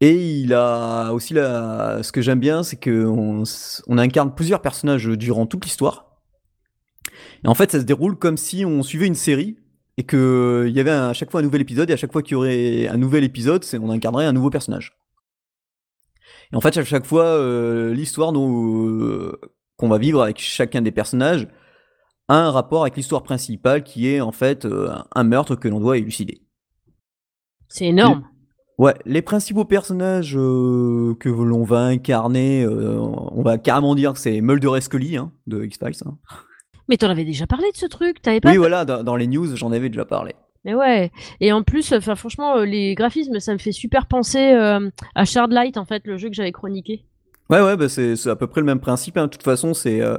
[0.00, 4.34] Et il a aussi la, ce que j'aime bien, c'est que on, s- on incarne
[4.34, 6.05] plusieurs personnages durant toute l'histoire.
[7.46, 9.56] Et en fait, ça se déroule comme si on suivait une série
[9.98, 12.20] et que il y avait à chaque fois un nouvel épisode et à chaque fois
[12.22, 14.98] qu'il y aurait un nouvel épisode, on incarnerait un nouveau personnage.
[16.52, 19.40] Et en fait, à chaque fois, euh, l'histoire euh,
[19.76, 21.46] qu'on va vivre avec chacun des personnages
[22.26, 25.78] a un rapport avec l'histoire principale qui est en fait euh, un meurtre que l'on
[25.78, 26.42] doit élucider.
[27.68, 28.28] C'est énorme.
[28.78, 34.18] Ouais, les principaux personnages euh, que l'on va incarner, euh, on va carrément dire que
[34.18, 36.02] c'est Mulder et Scully hein, de X-Files.
[36.04, 36.18] hein.
[36.88, 39.26] Mais t'en avais déjà parlé de ce truc, t'avais pas Oui, voilà, dans, dans les
[39.26, 40.34] news, j'en avais déjà parlé.
[40.64, 41.10] Mais ouais.
[41.40, 45.24] Et en plus, enfin franchement, euh, les graphismes, ça me fait super penser euh, à
[45.24, 47.04] Shardlight, en fait, le jeu que j'avais chroniqué.
[47.50, 49.16] Ouais, ouais, bah c'est à peu près le même principe.
[49.16, 49.26] hein.
[49.26, 50.18] De toute façon, c'est euh,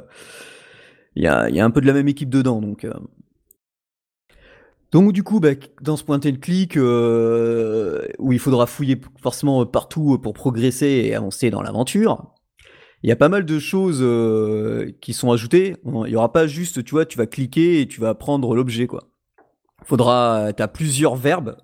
[1.18, 2.86] il y, a, y a un peu de la même équipe dedans, donc.
[2.86, 2.94] euh.
[4.94, 5.50] Donc du coup, bah,
[5.82, 11.14] dans ce point and click euh, où il faudra fouiller forcément partout pour progresser et
[11.16, 12.34] avancer dans l'aventure,
[13.04, 15.76] il y a pas mal de choses euh, qui sont ajoutées.
[15.86, 18.88] Il y aura pas juste, tu vois, tu vas cliquer et tu vas prendre l'objet,
[18.88, 19.10] quoi.
[19.84, 21.58] Faudra, t'as plusieurs verbes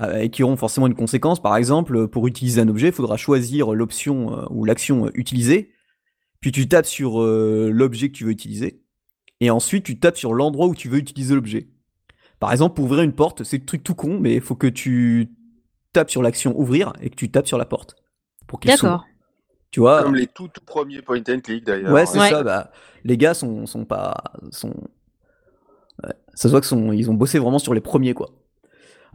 [0.00, 1.40] euh, qui auront forcément une conséquence.
[1.40, 5.70] Par exemple, pour utiliser un objet, il faudra choisir l'option euh, ou l'action euh, utilisée,
[6.40, 8.82] puis tu tapes sur euh, l'objet que tu veux utiliser,
[9.40, 11.68] et ensuite tu tapes sur l'endroit où tu veux utiliser l'objet.
[12.40, 14.66] Par exemple, pour ouvrir une porte, c'est un truc tout con, mais il faut que
[14.66, 15.30] tu
[15.92, 17.96] tapes sur l'action ouvrir et que tu tapes sur la porte.
[18.46, 18.60] Pour.
[19.76, 21.92] Tu vois Comme les tout, tout premiers point and click d'ailleurs.
[21.92, 22.30] Ouais, c'est Ouais.
[22.30, 22.42] ça.
[22.42, 22.70] Bah,
[23.04, 24.14] les gars sont, sont pas.
[24.50, 24.72] Sont...
[26.02, 28.30] ouais, ça se voit qu'ils sont, ils ont bossé vraiment sur les premiers, quoi.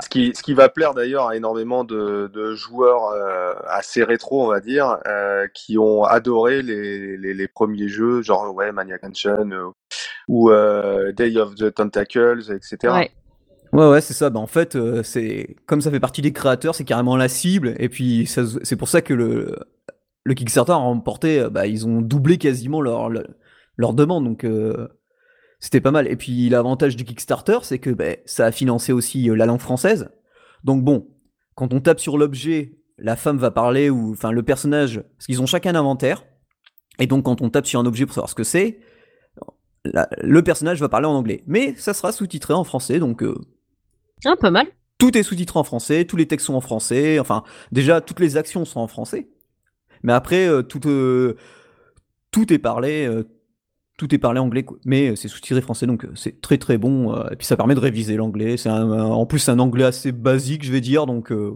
[0.03, 4.43] Ce qui, ce qui va plaire d'ailleurs à énormément de, de joueurs euh, assez rétro,
[4.45, 9.01] on va dire, euh, qui ont adoré les, les, les premiers jeux, genre ouais, Maniac
[9.01, 9.69] Mansion euh,
[10.27, 12.77] ou euh, Day of the Tentacles, etc.
[12.93, 13.11] Ouais.
[13.73, 14.29] Ouais, ouais, c'est ça.
[14.29, 17.73] Bah, en fait, euh, c'est comme ça fait partie des créateurs, c'est carrément la cible.
[17.79, 19.55] Et puis, c'est pour ça que le,
[20.23, 23.27] le Kickstarter a remporté, euh, bah, ils ont doublé quasiment leur, leur,
[23.77, 24.23] leur demande.
[24.25, 24.87] Donc, euh,
[25.59, 26.07] c'était pas mal.
[26.07, 29.59] Et puis, l'avantage du Kickstarter, c'est que bah, ça a financé aussi euh, la langue
[29.61, 30.09] française.
[30.63, 31.07] Donc, bon,
[31.55, 35.41] quand on tape sur l'objet, la femme va parler, ou enfin, le personnage, parce qu'ils
[35.41, 36.23] ont chacun un inventaire.
[36.99, 38.79] Et donc, quand on tape sur un objet pour savoir ce que c'est,
[39.85, 41.43] la- le personnage va parler en anglais.
[41.47, 43.23] Mais ça sera sous-titré en français, donc.
[43.23, 43.35] euh,
[44.25, 44.67] Ah, pas mal.
[44.99, 48.37] tout est sous-titré en français, tous les textes sont en français, enfin, déjà, toutes les
[48.37, 49.29] actions sont en français.
[50.03, 51.35] Mais après, euh, tout, euh,
[52.31, 53.23] tout est parlé, euh,
[53.97, 57.13] tout est parlé anglais, mais c'est sous-titré français, donc c'est très très bon.
[57.29, 58.57] et puis ça permet de réviser l'anglais.
[58.57, 61.51] C'est en plus un anglais assez basique, je vais dire, donc euh,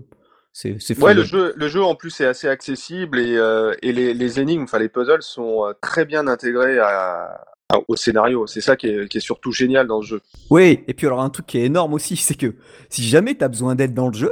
[0.54, 3.92] C'est c'est Ouais, le jeu, le jeu en plus est assez accessible et, euh, et
[3.94, 7.42] les, les énigmes, enfin les puzzles sont très bien intégrés à,
[7.74, 8.46] à- au scénario.
[8.46, 10.22] C'est ça qui est, qui est surtout génial dans ce jeu.
[10.52, 12.54] Oui, et puis alors un truc qui est énorme aussi, c'est que
[12.90, 14.32] si jamais tu as besoin d'aide dans le jeu,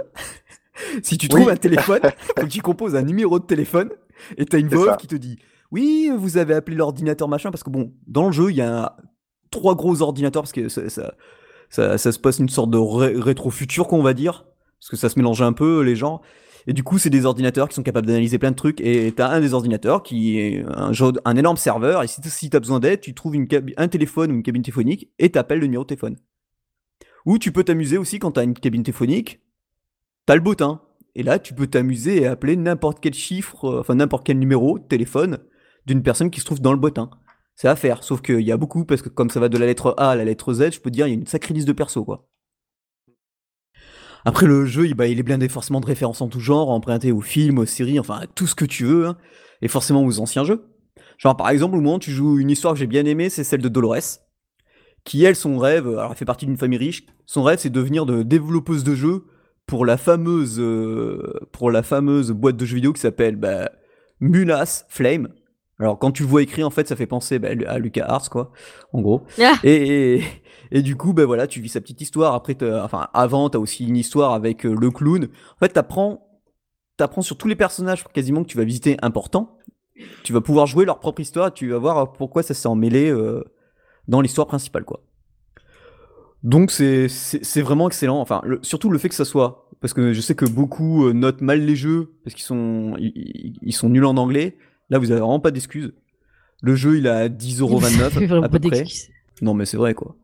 [1.02, 1.40] si tu Oui.
[1.42, 2.02] trouves un téléphone,
[2.38, 3.90] faut que tu composes un numéro de téléphone
[4.38, 5.38] et tu as une voix qui te dit
[5.72, 8.96] Oui, vous avez appelé l'ordinateur machin, parce que bon, dans le jeu, il y a
[9.52, 11.14] trois gros ordinateurs, parce que ça, ça,
[11.70, 14.46] ça- ça se passe une sorte de ré- rétro-futur, qu'on va dire,
[14.80, 16.22] parce que ça se mélange un peu, les gens.
[16.66, 18.80] Et du coup, c'est des ordinateurs qui sont capables d'analyser plein de trucs.
[18.80, 20.64] Et t'as un des ordinateurs qui est
[21.26, 22.04] un, énorme serveur.
[22.04, 25.10] Et si, si t'as besoin d'aide, tu trouves une un téléphone ou une cabine téléphonique
[25.20, 26.16] et t'appelles le numéro de téléphone.
[27.26, 29.42] Ou tu peux t'amuser aussi quand t'as une cabine téléphonique,
[30.26, 30.82] t'as le bottin.
[31.16, 34.80] Et là, tu peux t'amuser et appeler n'importe quel chiffre, euh, enfin n'importe quel numéro
[34.80, 35.40] de téléphone
[35.86, 37.10] d'une personne qui se trouve dans le bottin.
[37.56, 39.68] C'est à faire, sauf qu'il y a beaucoup, parce que comme ça va de la
[39.68, 41.72] lettre A à la lettre Z, je peux dire, il y a une sacrée de
[41.72, 42.28] persos, quoi.
[44.26, 47.22] Après, le jeu, il, bah, est blindé forcément de références en tout genre, emprunté aux
[47.22, 49.18] films, aux séries, enfin à tout ce que tu veux, hein,
[49.62, 50.66] et forcément aux anciens jeux.
[51.18, 53.44] Genre, par exemple, au moment où tu joues une histoire que j'ai bien aimée, c'est
[53.44, 54.20] celle de Dolores,
[55.04, 57.80] qui, elle, son rêve, alors elle fait partie d'une famille riche, son rêve, c'est de
[57.80, 59.26] devenir de développeuse de jeux
[59.74, 63.72] pour la fameuse, euh, pour la fameuse boîte de jeux vidéo qui s'appelle bah,
[64.20, 65.30] Mulas Flame.
[65.80, 68.30] Alors, quand tu le vois écrit, en fait, ça fait penser bah, à Lucas Arts,
[68.30, 68.52] quoi,
[68.92, 69.24] en gros.
[69.42, 69.56] Ah.
[69.64, 70.24] Et, et,
[70.70, 72.36] et du coup, ben voilà, tu vis sa petite histoire.
[72.36, 75.24] Après, enfin, avant, t'as aussi une histoire avec euh, le clown.
[75.56, 76.24] En fait, t'apprends,
[76.96, 79.58] t'apprends sur tous les personnages quasiment que tu vas visiter importants.
[80.24, 81.52] Tu vas pouvoir jouer leur propre histoire.
[81.52, 83.44] Tu vas voir pourquoi ça s'est emmêlé euh,
[84.08, 85.02] dans l'histoire principale, quoi.
[86.44, 87.08] Donc c'est
[87.62, 88.20] vraiment excellent.
[88.20, 91.14] Enfin, le- surtout le fait que ça soit parce que je sais que beaucoup euh,
[91.14, 94.58] notent mal les jeux parce qu'ils sont ils, sont nuls en anglais.
[94.90, 95.94] Là, vous avez vraiment pas d'excuses.
[96.62, 98.70] Le jeu, il a 10,29€ Vraiment à peu près.
[98.80, 99.10] d'excuses.
[99.42, 100.16] Non, mais c'est vrai quoi.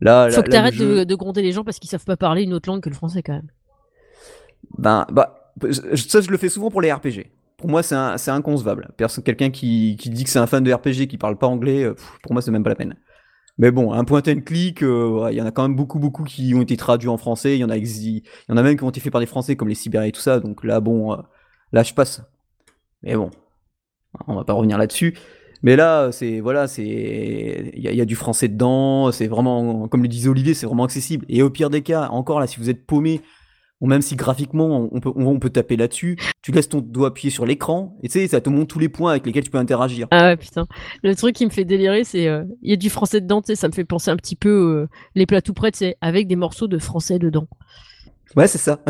[0.00, 2.16] Là, Faut là- que t'arrêtes jeu- de, de gronder les gens parce qu'ils savent pas
[2.16, 3.48] parler une autre langue que le français quand même.
[4.76, 7.30] Ben, bah, je- ça, je le fais souvent pour les RPG.
[7.56, 7.96] Pour moi, c'est
[8.30, 8.90] inconcevable.
[9.24, 11.94] Quelqu'un qui, qui dit que c'est un fan de RPG qui parle pas anglais, euh,
[11.94, 12.94] pff, pour moi, c'est même pas la peine.
[13.58, 16.22] Mais bon, un point and click, euh, il y en a quand même beaucoup, beaucoup
[16.22, 17.56] qui ont été traduits en français.
[17.56, 19.26] Il y en a, il y en a même qui ont été faits par des
[19.26, 20.38] Français, comme les Sibériens et tout ça.
[20.38, 21.16] Donc là, bon, euh,
[21.72, 22.22] là, je passe.
[23.02, 23.30] Mais bon,
[24.28, 25.14] on va pas revenir là-dessus.
[25.62, 26.84] Mais là, c'est voilà, c'est
[27.74, 29.10] il y, y a du français dedans.
[29.10, 31.26] C'est vraiment, comme le disait Olivier, c'est vraiment accessible.
[31.28, 33.22] Et au pire des cas, encore là, si vous êtes paumé,
[33.80, 37.30] ou même si graphiquement on peut, on peut taper là-dessus, tu laisses ton doigt appuyé
[37.30, 39.58] sur l'écran et tu sais, ça te montre tous les points avec lesquels tu peux
[39.58, 40.08] interagir.
[40.10, 40.66] Ah ouais, putain.
[41.02, 42.26] Le truc qui me fait délirer, c'est.
[42.28, 44.36] euh, Il y a du français dedans, tu sais, ça me fait penser un petit
[44.36, 47.46] peu euh, les plats tout prêts, sais, avec des morceaux de français dedans.
[48.36, 48.80] Ouais, c'est ça.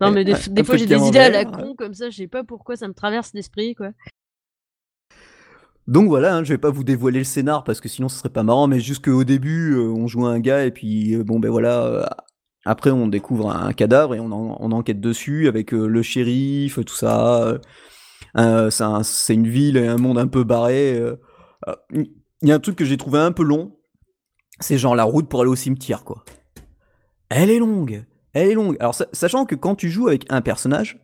[0.00, 1.94] Non, mais des, Un- des un fois, j'ai de des idées à la con comme
[1.94, 3.90] ça, je sais pas pourquoi ça me traverse l'esprit, quoi.
[5.88, 8.28] Donc voilà, hein, je vais pas vous dévoiler le scénar parce que sinon ce serait
[8.28, 11.40] pas marrant, mais juste qu'au début, euh, on joue un gars et puis euh, bon
[11.40, 12.04] ben voilà, euh,
[12.64, 16.78] après on découvre un cadavre et on, en- on enquête dessus avec euh, le shérif,
[16.84, 17.58] tout ça.
[18.38, 20.94] euh, c'est un- c'est une ville et un monde un peu barré.
[20.98, 21.16] euh,
[21.92, 23.76] Il y a un truc que j'ai trouvé un peu long,
[24.60, 26.24] c'est genre la route pour aller au cimetière quoi.
[27.28, 28.76] Elle est longue, elle est longue.
[28.80, 30.98] Alors sa- sachant que quand tu joues avec un personnage,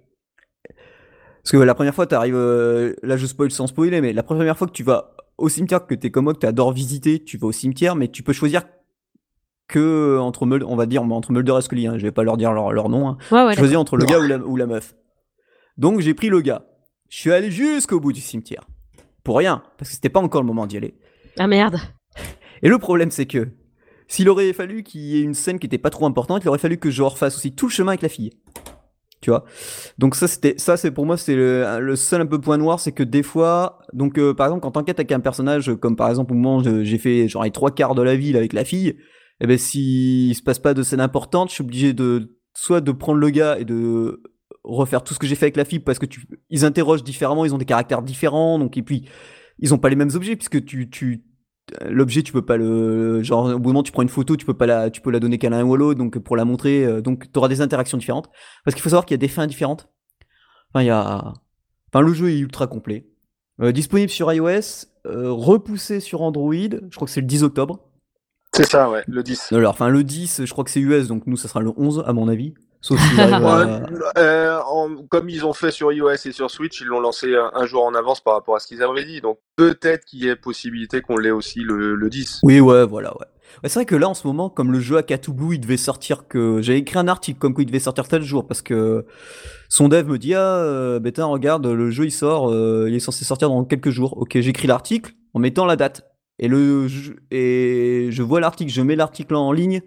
[1.42, 2.34] parce que la première fois, t'arrives.
[2.34, 5.86] euh, là, je spoil sans spoiler, mais la première fois que tu vas au cimetière,
[5.86, 8.64] que t'es comme moi, que t'adores visiter, tu vas au cimetière, mais tu peux choisir
[9.68, 11.86] que entre Mulder, on va dire entre Mulder et Scully.
[11.86, 13.08] Hein, je vais pas leur dire leur, leur nom.
[13.08, 13.18] Hein.
[13.30, 13.54] Ouais, ouais.
[13.56, 14.94] choisir entre le gars ou la, ou la meuf.
[15.76, 16.64] Donc j'ai pris le gars.
[17.10, 18.64] Je suis allé jusqu'au bout du cimetière.
[19.24, 20.94] Pour rien, parce que c'était pas encore le moment d'y aller.
[21.38, 21.76] Ah merde.
[22.62, 23.48] Et le problème, c'est que
[24.08, 26.58] s'il aurait fallu qu'il y ait une scène qui était pas trop importante, il aurait
[26.58, 28.30] fallu que je refasse aussi tout le chemin avec la fille.
[29.20, 29.44] Tu vois?
[29.98, 32.78] Donc ça, c'était ça, c'est pour moi, c'est le, le seul un peu point noir,
[32.80, 36.08] c'est que des fois, donc euh, par exemple, quand t'enquêtes avec un personnage, comme par
[36.08, 38.52] exemple au moment où je- j'ai fait genre les trois quarts de la ville avec
[38.52, 38.96] la fille,
[39.40, 42.92] et ben s'il se passe pas de scène importante, je suis obligé de soit de
[42.92, 44.22] prendre le gars et de
[44.64, 47.44] refaire tout ce que j'ai fait avec la fille parce que tu, ils interrogent différemment,
[47.44, 49.08] ils ont des caractères différents, donc et puis
[49.60, 51.24] ils ont pas les mêmes objets puisque tu, tu
[51.88, 54.46] l'objet tu peux pas le genre au bout d'un moment tu prends une photo tu
[54.46, 56.44] peux pas la tu peux la donner qu'à l'un ou à l'autre donc pour la
[56.44, 58.30] montrer euh, donc tu auras des interactions différentes.
[58.64, 59.88] Parce qu'il faut savoir qu'il y a des fins différentes.
[60.72, 61.34] Enfin il y a
[61.92, 63.08] enfin le jeu est ultra complet.
[63.60, 67.87] Euh, disponible sur iOS euh, repoussé sur Android je crois que c'est le 10 octobre
[68.58, 69.52] C'est ça, ouais, le 10.
[69.52, 72.04] alors enfin le 10 je crois que c'est US donc nous ça sera le 11
[72.06, 73.82] à mon avis sauf à-
[74.18, 77.50] euh, en- comme ils ont fait sur iOS et sur Switch, ils l'ont lancé un,
[77.54, 79.20] un jour en avance par rapport à ce qu'ils avaient dit.
[79.20, 82.40] Donc peut-être qu'il y ait possibilité qu'on l'ait aussi le, le 10.
[82.44, 83.26] Oui, ouais, voilà, ouais.
[83.62, 85.58] Ouais, c'est vrai que là, en ce moment, comme le jeu à Katou Blue, il
[85.60, 86.60] devait sortir que.
[86.62, 89.06] J'avais écrit un article comme quoi il devait sortir tel jour parce que
[89.68, 93.00] son dev me dit Ah, euh, Bétain, regarde, le jeu il sort, euh, il est
[93.00, 94.16] censé sortir dans quelques jours.
[94.18, 96.07] Ok, j'écris l'article en mettant la date.
[96.38, 99.82] Et, le, je, et je vois l'article, je mets l'article en ligne.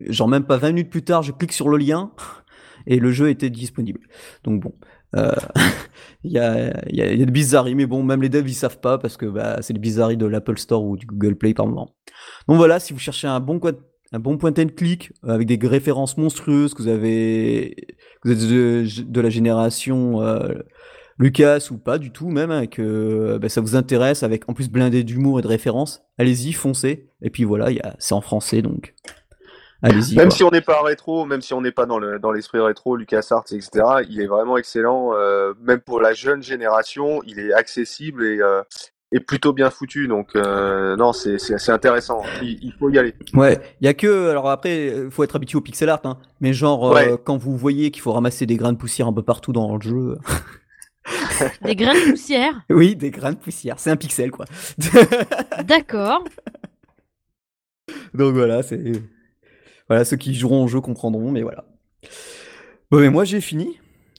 [0.00, 2.12] Genre, même pas 20 minutes plus tard, je clique sur le lien.
[2.86, 4.00] et le jeu était disponible.
[4.44, 4.74] Donc bon,
[5.16, 5.32] euh,
[6.24, 8.54] il y, a, y, a, y, a, de bizarreries, mais bon, même les devs ils
[8.54, 11.54] savent pas parce que bah, c'est les bizarreries de l'Apple Store ou du Google Play
[11.54, 11.94] par moment.
[12.48, 13.60] Donc voilà, si vous cherchez un bon,
[14.12, 17.74] un bon point and click avec des références monstrueuses, que vous avez,
[18.22, 20.54] que vous êtes de, de la génération euh,
[21.20, 24.70] Lucas ou pas du tout même, hein, que bah, ça vous intéresse avec en plus
[24.70, 27.10] blindé d'humour et de références, allez-y, foncez.
[27.20, 27.68] Et puis voilà,
[27.98, 28.94] c'est en français donc.
[29.82, 30.16] Allez-y.
[30.16, 30.36] Même quoi.
[30.36, 32.96] si on n'est pas rétro, même si on n'est pas dans le dans l'esprit rétro,
[32.96, 33.84] LucasArts, etc.
[34.08, 37.22] Il est vraiment excellent, euh, même pour la jeune génération.
[37.26, 38.62] Il est accessible et euh,
[39.26, 40.08] plutôt bien foutu.
[40.08, 42.22] Donc euh, non, c'est c'est intéressant.
[42.42, 43.14] Il, il, faut y aller.
[43.34, 46.54] Ouais, il y a que alors après, faut être habitué au pixel art, hein, mais
[46.54, 47.18] genre ouais.
[47.24, 49.82] quand vous voyez qu'il faut ramasser des grains de poussière un peu partout dans le
[49.82, 50.16] jeu.
[51.62, 53.78] Des grains de poussière Oui, des grains de poussière.
[53.78, 54.44] C'est un pixel, quoi.
[55.64, 56.24] D'accord.
[58.14, 58.92] Donc voilà, c'est.
[59.88, 61.64] Voilà, ceux qui joueront au jeu comprendront, mais voilà.
[62.90, 63.78] Bon, mais moi j'ai fini.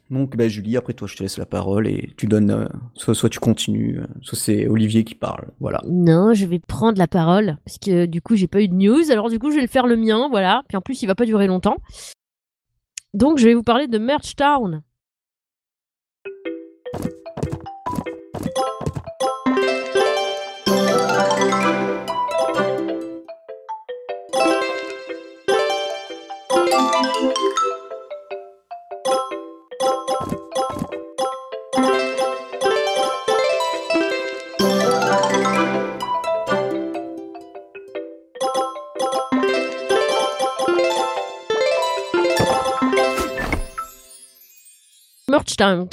[0.09, 2.51] Donc, bah, Julie, après toi, je te laisse la parole et tu donnes.
[2.51, 5.47] Euh, soit, soit tu continues, soit c'est Olivier qui parle.
[5.61, 5.82] Voilà.
[5.88, 9.09] Non, je vais prendre la parole parce que du coup, j'ai pas eu de news.
[9.09, 10.27] Alors, du coup, je vais le faire le mien.
[10.29, 10.63] Voilà.
[10.67, 11.77] Puis en plus, il va pas durer longtemps.
[13.13, 14.84] Donc, je vais vous parler de Merch Town.
[16.93, 17.05] Thank
[18.07, 18.20] you.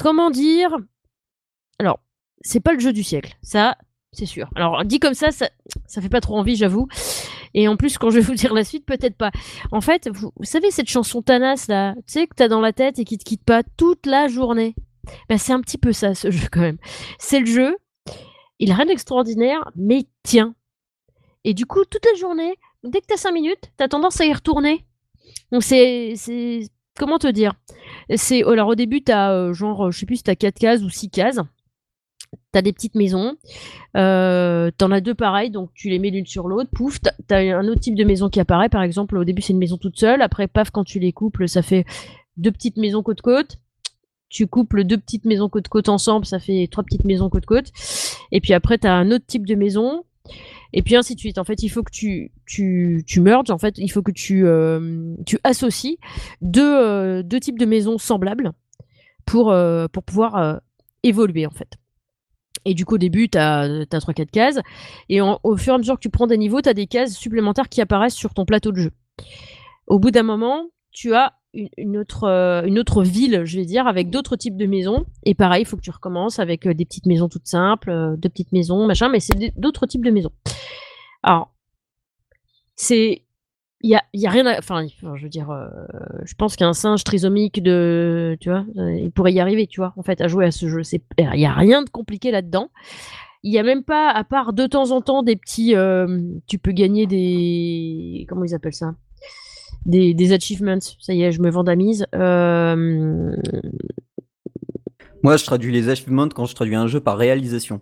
[0.01, 0.77] Comment dire?
[1.79, 2.01] Alors,
[2.41, 3.77] c'est pas le jeu du siècle, ça,
[4.13, 4.49] c'est sûr.
[4.55, 5.49] Alors, dit comme ça, ça,
[5.87, 6.89] ça fait pas trop envie, j'avoue.
[7.55, 9.31] Et en plus, quand je vais vous dire la suite, peut-être pas.
[9.73, 12.99] En fait, vous, savez cette chanson Tanas là, tu sais que t'as dans la tête
[12.99, 14.75] et qui te quitte pas toute la journée.
[15.29, 16.79] Ben, c'est un petit peu ça, ce jeu quand même.
[17.19, 17.77] C'est le jeu.
[18.59, 20.55] Il a rien d'extraordinaire, mais il tient.
[21.45, 22.55] Et du coup, toute la journée,
[22.85, 24.85] dès que t'as 5 minutes, t'as tendance à y retourner.
[25.53, 26.15] Donc c'est,
[26.99, 27.55] comment te dire?
[28.17, 30.91] C'est alors au début t'as euh, genre je sais plus si t'as 4 cases ou
[30.91, 31.41] 6 cases.
[32.53, 33.37] T'as des petites maisons,
[33.97, 37.67] euh, t'en as deux pareilles, donc tu les mets l'une sur l'autre, pouf, t'as un
[37.69, 40.21] autre type de maison qui apparaît, par exemple, au début c'est une maison toute seule,
[40.21, 41.87] après paf, quand tu les couples, ça fait
[42.37, 43.57] deux petites maisons côte-côte,
[44.29, 47.73] tu couples deux petites maisons côte-côte ensemble, ça fait trois petites maisons côte-côte,
[48.31, 50.05] et puis après t'as un autre type de maison,
[50.73, 51.39] et puis ainsi de suite.
[51.39, 53.51] En fait, il faut que tu tu tu merges.
[53.51, 55.99] En fait, il faut que tu euh, tu associes
[56.43, 58.53] deux euh, deux types de maisons semblables
[59.25, 60.61] pour euh, pour pouvoir
[61.03, 61.77] évoluer en fait.
[62.65, 64.59] Et du coup, au début, tu as, as 3-4 cases.
[65.09, 67.15] Et au fur et à mesure que tu prends des niveaux, tu as des cases
[67.15, 68.91] supplémentaires qui apparaissent sur ton plateau de jeu.
[69.87, 73.65] Au bout d'un moment, tu as une, une autre, euh, une autre ville, je vais
[73.65, 75.05] dire, avec d'autres types de maisons.
[75.25, 78.17] Et pareil, il faut que tu recommences avec euh, des petites maisons toutes simples, euh,
[78.17, 80.33] deux petites maisons, machin, mais c'est d'autres types de maisons.
[81.23, 81.53] Alors,
[82.77, 83.23] c'est.
[83.81, 84.59] Il y a, rien à.
[84.59, 84.85] Enfin,
[85.15, 85.51] je veux dire,
[86.25, 88.37] je pense qu'un singe trisomique de.
[88.41, 90.83] Tu vois, il pourrait y arriver, tu vois, en fait, à jouer à ce jeu.
[91.17, 92.71] Il n'y a rien de compliqué là-dedans.
[93.45, 95.75] Il n'y a même pas, à part de temps en temps, des petits.
[96.49, 98.27] Tu peux gagner des.
[98.29, 98.97] Comment ils appellent ça?
[99.89, 100.79] Des, des, achievements.
[101.01, 102.07] Ça y est, je me vandamise.
[102.15, 103.35] Euh...
[105.23, 107.81] Moi, je traduis les achievements quand je traduis un jeu par réalisation.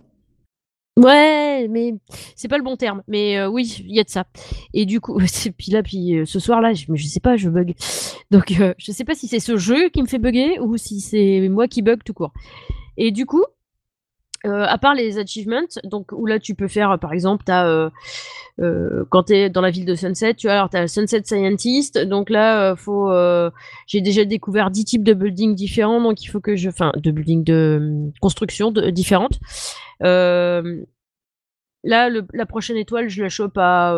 [0.99, 1.95] Ouais, mais
[2.35, 3.03] c'est pas le bon terme.
[3.07, 4.25] Mais euh, oui, il y a de ça.
[4.73, 5.19] Et du coup,
[5.59, 7.75] puis là, puis euh, ce soir-là, je, je sais pas, je bug.
[8.31, 11.01] Donc, euh, je sais pas si c'est ce jeu qui me fait bugger ou si
[11.01, 12.33] c'est moi qui bug tout court.
[12.97, 13.45] Et du coup,
[14.45, 17.89] euh, à part les achievements, donc où là tu peux faire, par exemple, euh,
[18.61, 22.31] euh, quand t'es dans la ville de Sunset, tu vois, alors t'as Sunset Scientist, donc
[22.31, 23.11] là euh, faut,
[23.87, 27.11] j'ai déjà découvert 10 types de buildings différents, donc il faut que je, enfin, de
[27.11, 29.39] buildings de construction de, différentes.
[30.01, 30.63] là,
[31.85, 33.95] la prochaine étoile, je la chope à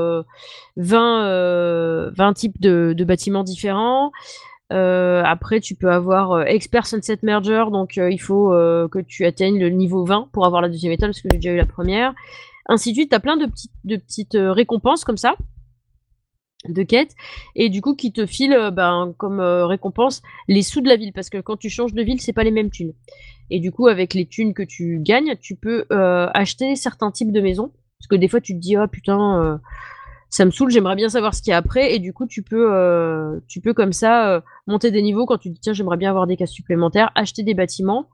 [0.76, 4.12] 20, 20 types de bâtiments différents.
[4.72, 9.24] Euh, après, tu peux avoir euh, Expert Sunset Merger, donc euh, il faut que tu
[9.24, 11.66] atteignes le niveau 20 pour avoir la deuxième étoile, parce que j'ai déjà eu la
[11.66, 12.14] première.
[12.66, 15.36] Ainsi de suite, tu as plein de, petites, de petites récompenses comme ça,
[16.68, 17.14] de quêtes,
[17.54, 21.30] et du coup qui te filent ben, comme récompense les sous de la ville, parce
[21.30, 22.92] que quand tu changes de ville, c'est pas les mêmes thunes.
[23.50, 27.40] Et du coup, avec les thunes que tu gagnes, tu peux acheter certains types de
[27.40, 29.60] maisons, parce que des fois tu te dis, oh putain
[30.31, 32.43] ça me saoule, j'aimerais bien savoir ce qu'il y a après, et du coup, tu
[32.43, 35.97] peux, euh, tu peux comme ça euh, monter des niveaux quand tu dis tiens, j'aimerais
[35.97, 38.09] bien avoir des cases supplémentaires, acheter des bâtiments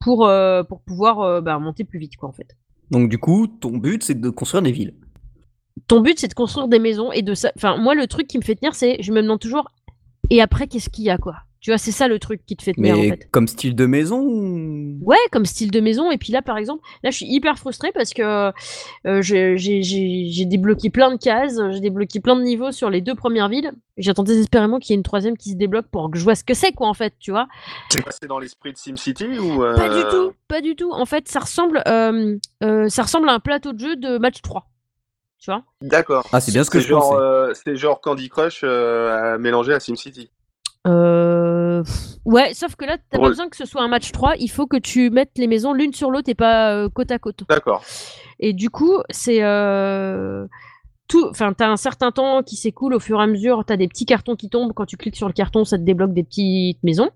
[0.00, 2.56] pour, euh, pour pouvoir bah, monter plus vite, quoi, en fait.
[2.90, 4.94] Donc, du coup, ton but, c'est de construire des villes.
[5.88, 7.50] Ton but, c'est de construire des maisons et de ça.
[7.56, 9.70] Enfin, moi, le truc qui me fait tenir, c'est je me demande toujours
[10.30, 11.36] et après, qu'est-ce qu'il y a, quoi?
[11.64, 13.26] Tu vois, c'est ça le truc qui te fait tenir Mais en fait.
[13.30, 16.10] comme style de maison ou- Ouais, comme style de maison.
[16.10, 18.52] Et puis là, par exemple, là, je suis hyper frustrée parce que
[19.06, 23.48] euh, j'ai débloqué plein de cases, j'ai débloqué plein de niveaux sur les deux premières
[23.48, 23.72] villes.
[23.96, 26.44] J'attends désespérément qu'il y ait une troisième qui se débloque pour que je vois ce
[26.44, 27.48] que c'est, quoi, en fait, tu vois.
[27.88, 30.90] C'est passé dans l'esprit de SimCity ou euh, Pas du tout, pas du tout.
[30.92, 34.42] En fait, ça ressemble, euh, euh, ça ressemble à un plateau de jeu de match
[34.42, 34.66] 3.
[35.38, 36.26] Tu vois D'accord.
[36.30, 37.22] Ah, c'est bien ce que je genre, pensais.
[37.22, 40.30] euh, c'est genre Candy Crush euh, à mélanger à SimCity.
[40.86, 41.82] Euh,
[42.24, 44.36] Ouais, sauf que là, t'as pas besoin que ce soit un match 3.
[44.38, 47.18] Il faut que tu mettes les maisons l'une sur l'autre et pas euh, côte à
[47.18, 47.44] côte.
[47.48, 47.84] D'accord.
[48.40, 50.46] Et du coup, c'est euh,
[51.06, 51.26] tout.
[51.28, 53.64] Enfin, t'as un certain temps qui s'écoule au fur et à mesure.
[53.66, 54.72] T'as des petits cartons qui tombent.
[54.72, 57.10] Quand tu cliques sur le carton, ça te débloque des petites maisons.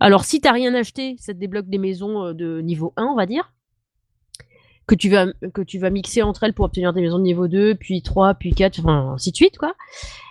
[0.00, 3.14] Alors, si t'as rien acheté, ça te débloque des maisons euh, de niveau 1, on
[3.14, 3.52] va dire.
[4.86, 7.46] Que tu, vas, que tu vas mixer entre elles pour obtenir des maisons de niveau
[7.46, 9.74] 2, puis 3, puis 4, enfin, ainsi de suite, quoi.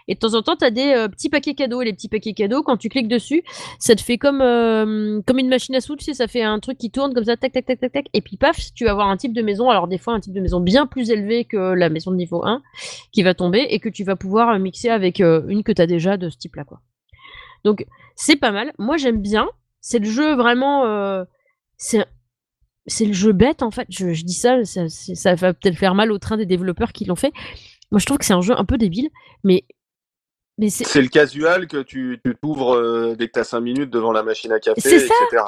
[0.07, 1.81] Et de temps en temps, tu as des euh, petits paquets cadeaux.
[1.81, 3.43] Et les petits paquets cadeaux, quand tu cliques dessus,
[3.79, 6.59] ça te fait comme, euh, comme une machine à sous, tu sais, ça fait un
[6.59, 8.05] truc qui tourne comme ça, tac, tac, tac, tac, tac.
[8.13, 9.69] Et puis paf, tu vas avoir un type de maison.
[9.69, 12.45] Alors des fois, un type de maison bien plus élevé que la maison de niveau
[12.45, 12.61] 1
[13.13, 15.87] qui va tomber et que tu vas pouvoir euh, mixer avec une que tu as
[15.87, 16.81] déjà de ce type-là, quoi.
[17.63, 17.85] Donc,
[18.15, 18.73] c'est pas mal.
[18.79, 19.47] Moi, j'aime bien.
[19.79, 21.25] C'est le jeu vraiment...
[21.77, 22.05] c'est
[22.87, 23.87] c'est le jeu bête en fait.
[23.89, 27.15] Je, je dis ça, ça, va peut-être faire mal au train des développeurs qui l'ont
[27.15, 27.31] fait.
[27.91, 29.09] Moi, je trouve que c'est un jeu un peu débile,
[29.43, 29.63] mais
[30.57, 33.89] mais c'est C'est le casual que tu tu t'ouvres euh, dès que t'as 5 minutes
[33.89, 35.13] devant la machine à café, C'est ça.
[35.31, 35.43] etc.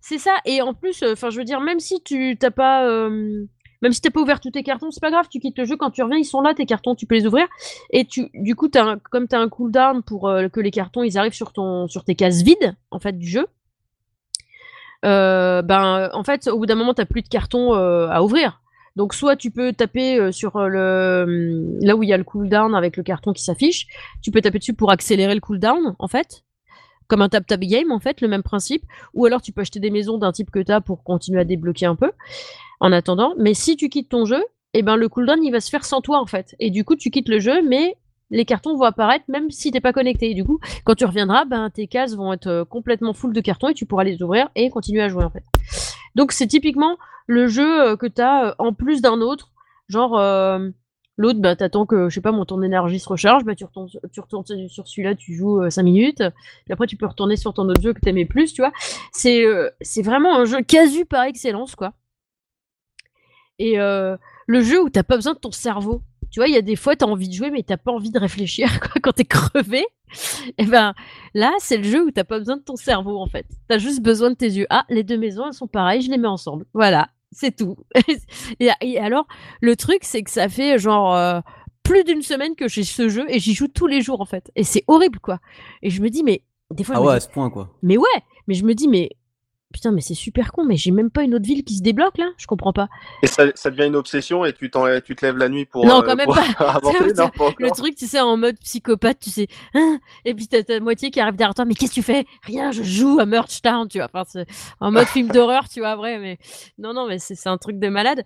[0.00, 0.34] C'est ça.
[0.44, 3.44] Et en plus, enfin, je veux dire, même si tu t'as pas, euh,
[3.82, 5.26] même si t'as pas ouvert tous tes cartons, c'est pas grave.
[5.30, 7.26] Tu quittes le jeu quand tu reviens, ils sont là tes cartons, tu peux les
[7.26, 7.46] ouvrir.
[7.90, 11.18] Et tu, du coup, un, comme t'as un cooldown pour euh, que les cartons ils
[11.18, 13.46] arrivent sur ton, sur tes cases vides en fait du jeu.
[15.06, 18.60] Euh, ben, en fait, au bout d'un moment, t'as plus de cartons euh, à ouvrir.
[18.96, 22.74] Donc, soit tu peux taper euh, sur le là où il y a le cooldown
[22.74, 23.86] avec le carton qui s'affiche.
[24.22, 26.44] Tu peux taper dessus pour accélérer le cooldown, en fait,
[27.06, 28.84] comme un tap-tap game, en fait, le même principe.
[29.14, 31.44] Ou alors tu peux acheter des maisons d'un type que tu as pour continuer à
[31.44, 32.10] débloquer un peu
[32.80, 33.34] en attendant.
[33.38, 34.42] Mais si tu quittes ton jeu,
[34.74, 36.56] eh ben le cooldown il va se faire sans toi en fait.
[36.58, 37.96] Et du coup tu quittes le jeu, mais
[38.30, 40.30] les cartons vont apparaître même si t'es pas connecté.
[40.30, 43.40] Et du coup, quand tu reviendras, ben tes cases vont être euh, complètement full de
[43.40, 45.44] cartons et tu pourras les ouvrir et continuer à jouer en fait.
[46.14, 46.96] Donc c'est typiquement
[47.26, 49.50] le jeu euh, que t'as euh, en plus d'un autre,
[49.88, 50.70] genre euh,
[51.18, 53.88] L'autre, bah, t'attends que, je sais pas, mon ton énergie se recharge, bah, tu retournes,
[54.12, 56.22] tu retournes sur celui-là, tu joues 5 minutes,
[56.64, 58.72] puis après tu peux retourner sur ton autre jeu que plus, tu vois.
[59.12, 61.94] C'est euh, c'est vraiment un jeu casu par excellence, quoi.
[63.58, 64.16] Et euh,
[64.46, 66.02] le jeu où t'as pas besoin de ton cerveau.
[66.36, 68.10] Tu vois, il y a des fois, t'as envie de jouer, mais t'as pas envie
[68.10, 69.86] de réfléchir, quoi, quand t'es crevé.
[70.58, 70.92] Et ben
[71.32, 73.46] là, c'est le jeu où t'as pas besoin de ton cerveau, en fait.
[73.68, 74.66] T'as juste besoin de tes yeux.
[74.68, 76.66] Ah, les deux maisons, elles sont pareilles, je les mets ensemble.
[76.74, 77.78] Voilà, c'est tout.
[78.60, 79.26] et, et alors,
[79.62, 81.40] le truc, c'est que ça fait genre euh,
[81.82, 84.52] plus d'une semaine que j'ai ce jeu et j'y joue tous les jours, en fait.
[84.56, 85.38] Et c'est horrible, quoi.
[85.80, 87.70] Et je me dis, mais des fois, Ah ouais, à ce point quoi.
[87.80, 88.06] mais ouais,
[88.46, 89.08] mais je me dis, mais
[89.72, 92.18] putain, mais c'est super con, mais j'ai même pas une autre ville qui se débloque
[92.18, 92.88] là, je comprends pas.
[93.22, 96.02] Et ça, ça devient une obsession et tu, te lèves la nuit pour, Non, euh,
[96.02, 96.46] quand même pour pas.
[96.64, 100.46] avancer, non, pas Le truc, tu sais, en mode psychopathe, tu sais, hein, et puis
[100.48, 102.26] t'as ta moitié qui arrive derrière toi, mais qu'est-ce que tu fais?
[102.42, 104.44] Rien, je joue à Merch Town, tu vois, enfin,
[104.80, 106.38] en mode film d'horreur, tu vois, vrai, mais
[106.78, 108.24] non, non, mais c'est un truc de malade.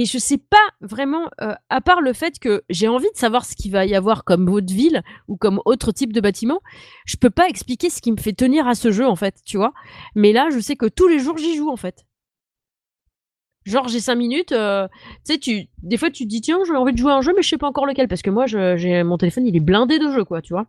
[0.00, 3.44] Et je sais pas vraiment, euh, à part le fait que j'ai envie de savoir
[3.44, 6.60] ce qu'il va y avoir comme autre ville ou comme autre type de bâtiment,
[7.04, 9.56] je peux pas expliquer ce qui me fait tenir à ce jeu en fait, tu
[9.56, 9.72] vois.
[10.14, 12.06] Mais là, je sais que tous les jours j'y joue en fait.
[13.64, 14.86] Genre j'ai 5 minutes, euh,
[15.26, 17.32] tu sais, des fois tu te dis tiens j'ai envie de jouer à un jeu
[17.34, 18.46] mais je sais pas encore lequel parce que moi
[19.02, 20.68] mon téléphone il est blindé de jeux quoi, tu vois.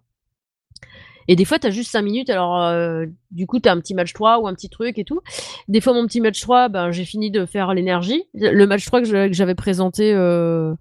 [1.29, 4.13] Et des fois, t'as juste 5 minutes, alors euh, du coup, t'as un petit match
[4.13, 5.21] 3 ou un petit truc et tout.
[5.67, 8.23] Des fois, mon petit match 3, ben, j'ai fini de faire l'énergie.
[8.33, 10.73] Le match 3 que j'avais présenté, euh,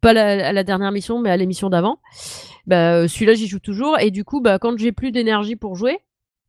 [0.00, 2.00] pas à la dernière mission, mais à l'émission d'avant,
[2.72, 3.96] euh, celui-là, j'y joue toujours.
[4.00, 6.00] Et du coup, bah, quand j'ai plus d'énergie pour jouer,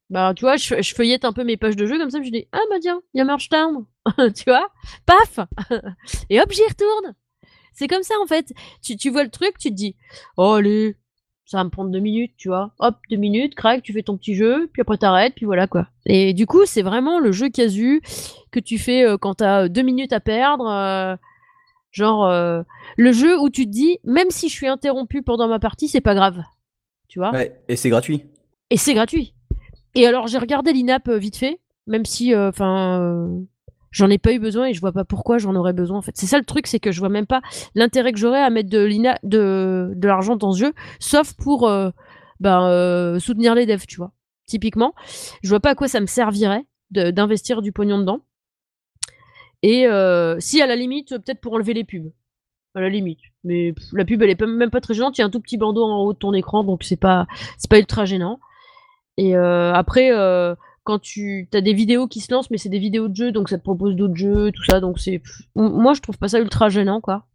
[0.10, 2.48] bah, tu vois, je, feuillette un peu mes pages de jeu comme ça, je dis,
[2.52, 3.86] ah bah tiens, il y a Merge Town,
[4.36, 4.70] tu vois,
[5.06, 5.48] paf,
[6.32, 7.14] et hop, j'y retourne.
[7.74, 8.54] C'est comme ça, en fait.
[8.82, 9.96] Tu, tu vois le truc, tu te dis,
[10.38, 10.96] oh, allez,
[11.46, 12.72] ça va me prendre deux minutes, tu vois.
[12.80, 15.88] Hop, deux minutes, crac, tu fais ton petit jeu, puis après t'arrêtes, puis voilà quoi.
[16.06, 18.02] Et du coup, c'est vraiment le jeu casu
[18.52, 20.68] que tu fais euh, quand t'as euh, deux minutes à perdre.
[20.68, 21.16] euh,
[21.92, 22.62] genre, euh,
[22.98, 26.02] le jeu où tu te dis, même si je suis interrompu pendant ma partie, c'est
[26.02, 26.42] pas grave.
[27.08, 28.24] Tu vois Ouais, et c'est gratuit.
[28.70, 29.34] Et c'est gratuit.
[29.94, 33.30] Et alors, j'ai regardé l'INAP vite fait, même si, enfin,
[33.96, 36.12] j'en ai pas eu besoin et je vois pas pourquoi j'en aurais besoin en fait.
[36.16, 37.42] C'est ça le truc, c'est que je vois même pas
[37.76, 41.68] l'intérêt que j'aurais à mettre de l'INA, de, de l'argent dans ce jeu, sauf pour
[41.68, 41.90] euh,
[42.42, 44.12] ben, euh, soutenir les devs, tu vois.
[44.48, 44.94] Typiquement,
[45.42, 48.20] je vois pas à quoi ça me servirait d'investir du pognon dedans.
[49.64, 52.12] Et euh, si à la limite, peut-être pour enlever les pubs.
[52.76, 53.22] À la limite.
[53.46, 55.18] Mais la pub, elle est même pas très gênante.
[55.18, 57.26] Il y a un tout petit bandeau en haut de ton écran, donc c'est pas,
[57.58, 58.40] c'est pas ultra gênant.
[59.18, 60.12] Et après,
[60.86, 63.50] quand tu as des vidéos qui se lancent, mais c'est des vidéos de jeux, donc
[63.50, 65.22] ça te propose d'autres jeux, tout ça, donc c'est.
[65.56, 67.26] Moi, je trouve pas ça ultra gênant, quoi.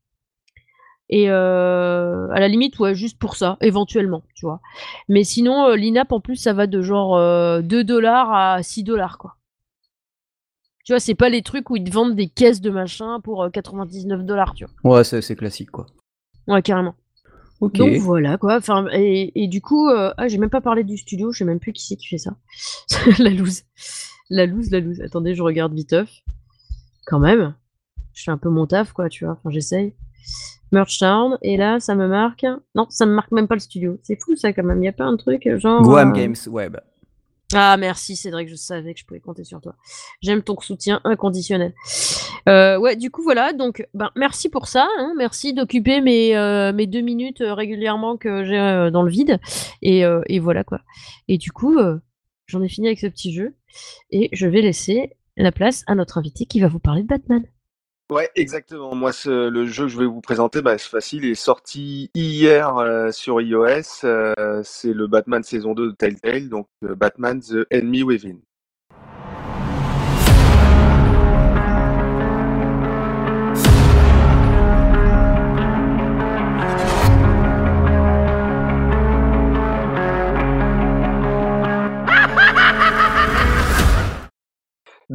[1.08, 4.60] Et euh, à la limite, ouais, juste pour ça, éventuellement, tu vois.
[5.08, 7.18] Mais sinon, euh, l'INAP, en plus, ça va de genre
[7.62, 9.36] 2 dollars à 6 dollars, quoi.
[10.84, 13.50] Tu vois, c'est pas les trucs où ils te vendent des caisses de machin pour
[13.52, 14.98] 99 dollars, tu vois.
[14.98, 15.86] Ouais, c'est classique, quoi.
[16.46, 16.94] Ouais, carrément.
[17.60, 18.56] Donc voilà quoi.
[18.56, 21.60] Enfin et, du coup, euh, ah j'ai même pas parlé du studio, je sais même
[21.60, 22.36] plus qui c'est qui fait ça.
[23.18, 23.62] la loose,
[24.30, 25.00] la loose, la loose.
[25.02, 26.10] Attendez, je regarde viteuf.
[27.06, 27.54] Quand même,
[28.14, 29.34] je fais un peu mon taf quoi, tu vois.
[29.34, 29.94] Enfin j'essaye.
[30.72, 32.46] Merch Town et là ça me marque.
[32.74, 33.98] Non, ça me marque même pas le studio.
[34.02, 34.82] C'est fou ça quand même.
[34.82, 35.82] Il y a pas un truc genre.
[35.82, 36.78] Guam euh, Games Web.
[37.52, 39.74] Ah merci Cédric, je savais que je pouvais compter sur toi.
[40.22, 41.74] J'aime ton soutien inconditionnel.
[42.48, 45.14] Euh, ouais, du coup voilà, donc ben, merci pour ça, hein.
[45.16, 49.40] merci d'occuper mes, euh, deux minutes euh, régulièrement que j'ai dans le vide.
[49.82, 50.80] Et, et, voilà quoi.
[51.26, 51.76] Et du coup,
[52.46, 53.56] j'en ai fini avec ce petit jeu
[54.10, 57.44] et je vais laisser la place à notre invité qui va vous parler de Batman.
[58.10, 58.94] Ouais, exactement.
[58.96, 61.24] Moi, le jeu que je vais vous présenter, bah, c'est facile.
[61.24, 64.04] Il est sorti hier euh, sur iOS.
[64.04, 68.38] Euh, c'est le Batman saison 2 de Telltale, donc euh, Batman The Enemy Within.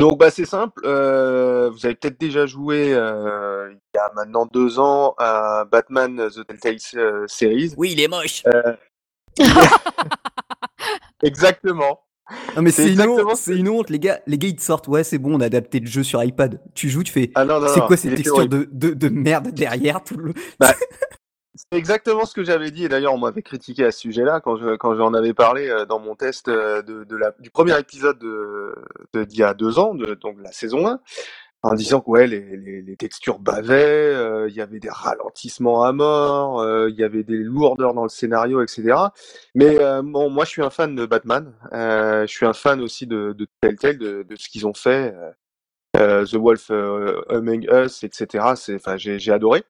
[0.06, 4.46] Donc bah c'est simple, euh, vous avez peut-être déjà joué euh, il y a maintenant
[4.46, 7.74] deux ans à Batman The Telltale euh, Series.
[7.76, 8.44] Oui, il est moche.
[11.24, 12.02] exactement.
[12.56, 14.88] Non mais c'est une, honte, c'est une honte, les gars, les gars ils te sortent,
[14.88, 16.62] ouais c'est bon, on a adapté le jeu sur iPad.
[16.76, 17.44] Tu joues, tu fais, ah
[17.74, 20.34] c'est quoi ces textures de, de, de, merde derrière tout le...
[20.60, 20.72] Bah,
[21.56, 24.58] c'est exactement ce que j'avais dit, et d'ailleurs on m'avait critiqué à ce sujet-là quand
[24.58, 27.80] je quand j'en avais parlé euh, dans mon test euh, de, de la, du premier
[27.80, 28.76] épisode de
[29.24, 31.00] d'il y a deux ans, de, donc la saison 1,
[31.64, 35.84] en disant que ouais, les, les, les textures bavaient, euh, il y avait des ralentissements
[35.84, 38.94] à mort, il y avait des lourdeurs dans le scénario, etc.
[39.56, 43.34] Mais bon, moi je suis un fan de Batman, je suis un fan aussi de,
[43.34, 45.16] de Telltale, de, de ce qu'ils ont fait,
[45.94, 46.70] The Wolf
[47.30, 48.46] Among Us, etc.
[48.98, 49.64] J'ai adoré.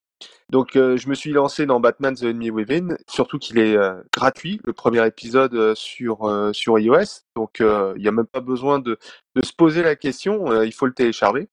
[0.50, 3.96] Donc euh, je me suis lancé dans Batman The Enemy Within, surtout qu'il est euh,
[4.14, 8.98] gratuit, le premier épisode euh, sur, iOS, donc il n'y a même pas besoin de,
[9.36, 11.50] de se poser la question, il faut le télécharger.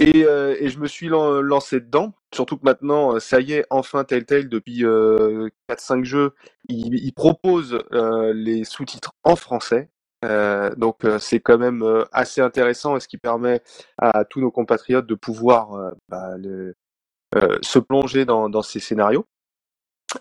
[0.00, 4.48] Et, et je me suis lancé dedans, surtout que maintenant, ça y est, enfin Telltale,
[4.48, 4.84] depuis
[5.68, 6.34] 4-5 jeux,
[6.68, 9.90] il, propose les sous-titres en français.
[10.76, 13.60] donc c'est quand même assez intéressant et ce qui permet
[13.98, 16.76] à tous nos compatriotes de pouvoir bah, le,
[17.62, 19.26] se plonger dans, dans ces scénarios.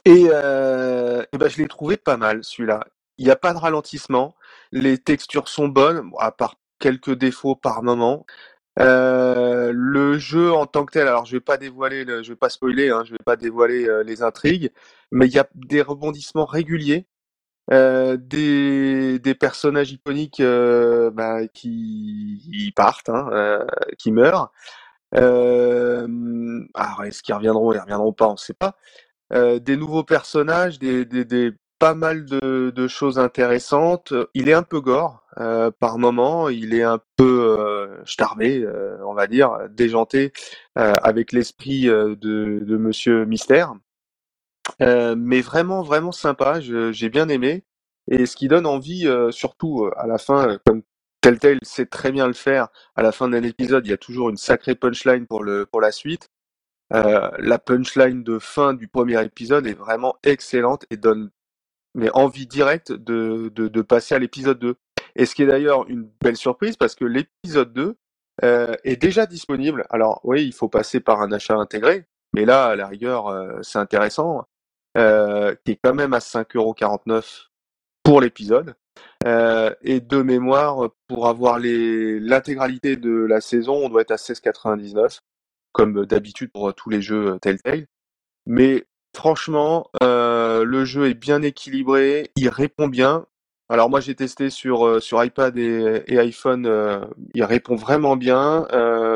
[0.06, 2.82] Et, euh, et ben, je l'ai trouvé pas mal celui-là.
[3.18, 4.36] Il n'y a pas de ralentissement,
[4.72, 8.26] les textures sont bonnes, à part quelques défauts par moment.
[8.80, 12.36] Euh, le jeu en tant que tel, alors je vais pas dévoiler, le, je vais
[12.36, 14.72] pas spoiler, hein, je vais pas dévoiler euh, les intrigues,
[15.12, 17.08] mais il y a des rebondissements réguliers,
[17.72, 23.66] euh, des, des personnages iconiques euh, bah, qui, partent, hein,
[23.98, 24.52] qui meurent.
[25.18, 27.74] Alors, est-ce qu'ils reviendront?
[27.74, 28.76] Ils reviendront pas, on ne sait pas.
[29.32, 31.06] Des nouveaux personnages, des,
[31.80, 34.14] pas mal de, choses intéressantes.
[34.34, 35.24] Il est un peu gore
[35.80, 40.32] par moment, il est un peu euh, starbé, euh, on va dire, déjanté
[40.76, 43.74] avec l'esprit de, de Monsieur Mystère.
[44.80, 47.64] mais vraiment, vraiment sympa, j'ai bien aimé.
[48.10, 50.82] Et ce qui donne envie, surtout à la fin, comme
[51.28, 52.70] Telltale sait très bien le faire.
[52.96, 56.30] À la fin d'un épisode, il y a toujours une sacrée punchline pour, la suite.
[56.94, 61.30] Euh, la punchline de fin du premier épisode est vraiment excellente et donne
[61.96, 64.76] mais envie directe de, passer à l'épisode 2.
[65.18, 67.98] Et ce qui est d'ailleurs une belle surprise parce que l'épisode 2
[68.46, 69.86] euh, est déjà disponible.
[69.90, 73.60] Alors oui, il faut passer par un achat intégré, mais là, à la rigueur, euh,
[73.64, 74.48] c'est intéressant,
[74.96, 77.48] qui est quand même à 5,49€
[78.02, 78.76] pour l'épisode.
[79.26, 85.20] Euh, et de mémoire, pour avoir l'intégralité de la saison, on doit être à 16,99,
[85.72, 87.88] comme d'habitude pour tous les jeux euh, Telltale.
[88.46, 88.86] Mais
[89.16, 93.26] franchement, euh, le jeu est bien équilibré, il répond bien.
[93.70, 98.66] Alors moi j'ai testé sur sur iPad et, iPhone, il répond vraiment bien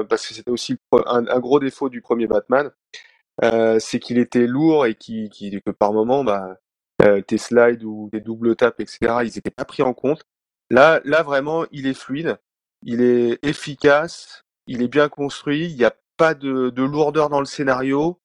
[0.09, 2.69] parce que c'était aussi un, un, gros défaut du premier Batman,
[3.79, 6.57] c'est qu'il était lourd et qui, qui que par moment bah
[7.01, 10.23] euh, tes slides ou tes doubles tapes, etc., ils n'étaient pas pris en compte.
[10.69, 12.37] Là, là, vraiment, il est fluide,
[12.83, 17.39] il est efficace, il est bien construit, il n'y a pas de, de, lourdeur dans
[17.39, 18.19] le scénario.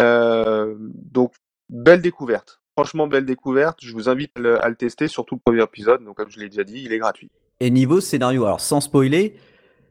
[0.00, 1.34] Euh, donc,
[1.68, 2.60] belle découverte.
[2.76, 3.78] franchement, belle découverte.
[3.82, 6.04] Je vous invite à le, tester, surtout le premier épisode.
[6.04, 7.30] Donc, comme je l'ai déjà dit, il est gratuit.
[7.60, 9.36] Et niveau scénario, alors sans spoiler,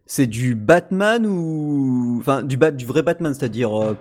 [0.05, 2.17] c'est du Batman ou.
[2.19, 3.81] Enfin, du, vrai Batman, c'est-à-dire.
[3.81, 3.95] euh,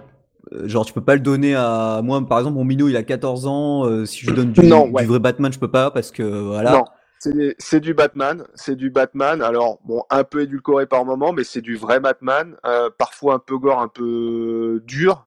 [0.65, 2.01] genre, tu peux pas le donner à.
[2.03, 3.85] Moi, par exemple, mon minot, il a 14 ans.
[3.87, 5.05] euh, si je lui donne du, Non, du ouais.
[5.05, 6.23] vrai Batman, je peux pas parce que.
[6.23, 6.73] Voilà.
[6.73, 6.85] Non,
[7.59, 9.43] c'est du Batman, c'est du Batman.
[9.43, 12.57] Alors bon, un peu édulcoré par moment, mais c'est du vrai Batman.
[12.65, 15.27] euh, parfois un peu gore, un peu dur,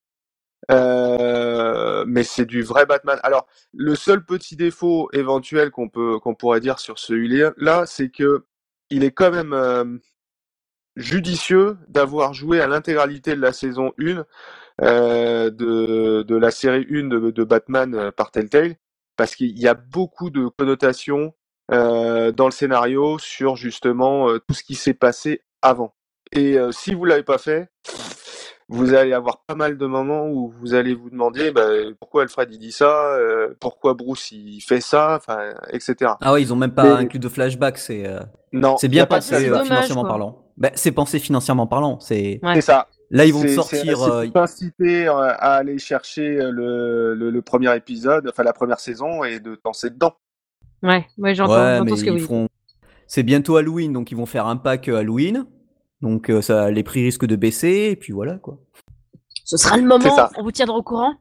[0.72, 3.20] euh, mais c'est du vrai Batman.
[3.24, 8.43] Alors le seul petit défaut éventuel qu'on peut qu'on pourrait dire sur celui-là, c'est que
[8.89, 9.86] il est quand même euh,
[10.95, 14.26] judicieux d'avoir joué à l'intégralité de la saison 1
[14.82, 18.76] euh, de, de la série 1 de, de Batman euh, par Telltale,
[19.17, 21.34] parce qu'il y a beaucoup de connotations
[21.71, 25.93] euh, dans le scénario sur justement euh, tout ce qui s'est passé avant.
[26.32, 27.69] Et euh, si vous l'avez pas fait,
[28.69, 31.67] vous allez avoir pas mal de moments où vous allez vous demander bah,
[31.99, 36.13] pourquoi Alfred il dit ça, euh, pourquoi Bruce il fait ça, enfin, etc.
[36.21, 37.78] Ah ouais, ils ont même pas Mais- inclus de flashback.
[37.78, 38.19] C'est euh,
[38.51, 40.09] Non, c'est bien pensé dommage, financièrement quoi.
[40.09, 40.39] parlant.
[40.57, 41.99] Bah, c'est pensé financièrement parlant.
[41.99, 42.55] C'est Ouais.
[42.55, 42.88] C'est ça.
[43.18, 43.82] Là ils vont sortir.
[43.97, 48.43] C'est euh, pour t'inciter euh, à aller chercher euh, le, le, le premier épisode, enfin
[48.43, 50.14] la première saison, et de penser dedans.
[50.82, 52.47] Ouais, ouais, j'entends, Ouais, ce que vous feront.
[53.07, 55.45] C'est bientôt Halloween, donc ils vont faire un pack euh, Halloween.
[56.01, 58.57] Donc euh, ça, les prix risquent de baisser et puis voilà quoi.
[59.45, 61.14] Ce sera le moment, on vous tiendra au courant?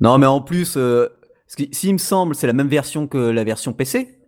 [0.00, 1.08] Non, mais en plus, euh,
[1.46, 4.18] ce qui- s'il me semble, c'est la même version que la version PC.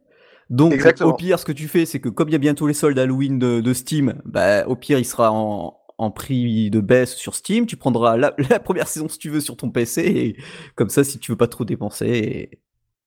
[0.50, 1.10] Donc Exactement.
[1.10, 2.98] au pire, ce que tu fais, c'est que comme il y a bientôt les soldes
[2.98, 7.34] Halloween de, de Steam, bah au pire, il sera en, en prix de baisse sur
[7.34, 7.66] Steam.
[7.66, 10.36] Tu prendras la, la première saison si tu veux sur ton PC et
[10.76, 12.60] comme ça, si tu veux pas trop dépenser,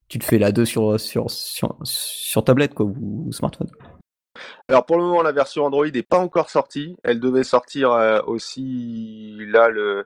[0.07, 3.69] tu te fais la 2 sur sur sur, sur tablette quoi ou, ou smartphone.
[4.67, 6.95] Alors pour le moment, la version Android n'est pas encore sortie.
[7.03, 10.05] Elle devait sortir euh, aussi là le,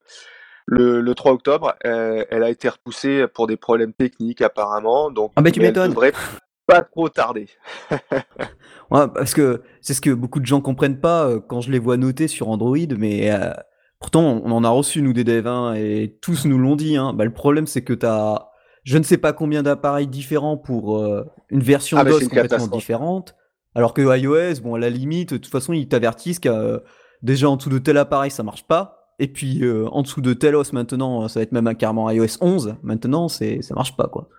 [0.65, 1.75] le, le 3 octobre.
[1.85, 5.11] Euh, elle a été repoussée pour des problèmes techniques apparemment.
[5.11, 5.91] Donc Ah bah, tu m'étonnes.
[5.91, 6.13] devrait
[6.67, 7.47] pas trop tarder.
[8.91, 11.79] Ouais, parce que c'est ce que beaucoup de gens comprennent pas euh, quand je les
[11.79, 13.51] vois noter sur Android, mais euh,
[13.99, 16.95] pourtant on en a reçu nous des devs hein, et tous nous l'ont dit.
[16.95, 17.13] Hein.
[17.13, 18.49] Bah, le problème c'est que tu as
[18.83, 22.29] je ne sais pas combien d'appareils différents pour euh, une version Ah, mais DOS une
[22.29, 23.35] complètement différente,
[23.73, 26.83] alors que iOS, bon à la limite, de toute façon ils t'avertissent que
[27.23, 30.55] déjà en dessous de tel appareil ça marche pas, et puis en dessous de tel
[30.55, 32.75] os maintenant ça va être même un- carrément iOS 11.
[32.83, 34.29] Maintenant c'est ça marche pas quoi.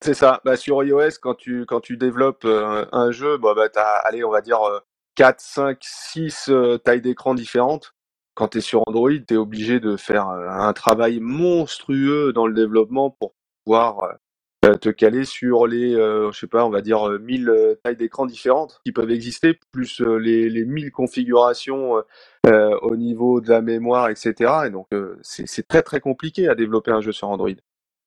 [0.00, 0.40] C'est ça.
[0.44, 4.22] Bah, sur iOS, quand tu, quand tu développes euh, un jeu, bah, bah, tu allez,
[4.24, 4.78] on va dire euh,
[5.16, 7.94] 4, 5, 6 euh, tailles d'écran différentes.
[8.34, 12.46] Quand tu es sur Android, tu es obligé de faire euh, un travail monstrueux dans
[12.46, 13.34] le développement pour
[13.64, 14.18] pouvoir
[14.64, 17.96] euh, te caler sur les, je sais pas, on va dire euh, 1000 euh, tailles
[17.96, 22.02] d'écran différentes qui peuvent exister, plus les, les 1000 configurations
[22.44, 24.52] au niveau de la mémoire, etc.
[24.66, 24.88] Et donc,
[25.22, 27.50] c'est très très compliqué à développer un jeu sur Android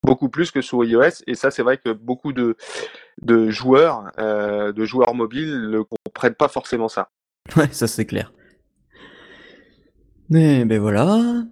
[0.03, 1.23] beaucoup plus que sur iOS.
[1.27, 2.55] Et ça, c'est vrai que beaucoup de,
[3.21, 7.09] de joueurs, euh, de joueurs mobiles ne comprennent pas forcément ça.
[7.55, 8.31] Ouais, ça c'est clair.
[10.29, 11.43] Mais ben voilà.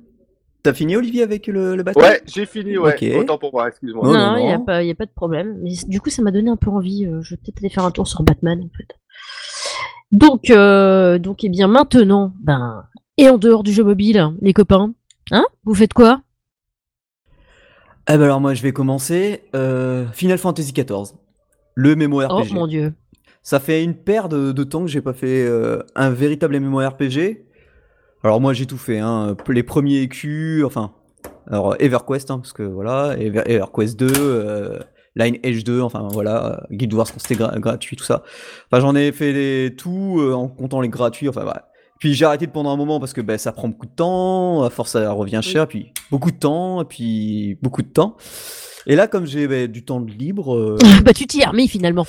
[0.64, 2.93] T'as fini Olivier avec le, le bateau Ouais, j'ai fini, ouais.
[2.95, 3.18] Ok.
[3.22, 4.06] Autant pour moi, excuse-moi.
[4.08, 5.58] Non, Non, il n'y a, pas- y a pas de problème.
[5.62, 7.06] Mais du coup, ça m'a donné un peu envie.
[7.06, 8.88] euh, je vais peut-être aller faire un tour sur Batman, en fait.
[10.12, 12.86] Donc, euh, donc, eh bien, maintenant, ben,
[13.18, 14.93] et en dehors du jeu mobile, les copains,
[15.32, 16.22] hein Vous faites quoi?
[18.12, 19.43] Eh ben alors moi je vais commencer.
[19.55, 21.14] Euh, Final Fantasy XIV.
[21.76, 22.53] Le Oh MMORPG.
[22.53, 22.93] mon dieu.
[23.43, 27.45] Ça fait une paire de, de temps que j'ai pas fait euh, un véritable MMORPG.
[28.24, 29.38] Alors moi j'ai tout fait, hein.
[29.47, 30.91] les premiers écus, enfin,
[31.49, 34.80] alors EverQuest, hein, parce que voilà, Ever- EverQuest 2, euh,
[35.16, 38.24] Lineage 2, enfin voilà, Guild Wars quand c'était gra- gratuit, tout ça.
[38.70, 41.68] Enfin j'en ai fait les, tout en comptant les gratuits, enfin voilà.
[42.00, 44.70] Puis j'ai arrêté pendant un moment parce que ben, ça prend beaucoup de temps, à
[44.70, 48.16] force ça revient cher, puis beaucoup de temps, et puis beaucoup de temps.
[48.88, 50.56] Et là comme j'ai ben, du temps de libre...
[50.56, 52.06] euh, bah, tu t'y es remis finalement.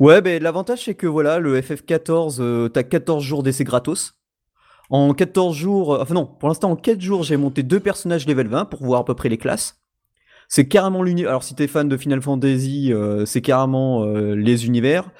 [0.00, 4.14] Ouais, ben l'avantage c'est que voilà, le FF14, euh, t'as 14 jours d'essai gratos.
[4.88, 8.26] En 14 jours, euh, enfin non, pour l'instant en 4 jours, j'ai monté deux personnages
[8.26, 9.80] level 20 pour voir à peu près les classes.
[10.48, 11.30] C'est carrément l'univers.
[11.30, 15.10] Alors si t'es fan de Final Fantasy, euh, c'est carrément euh, les univers.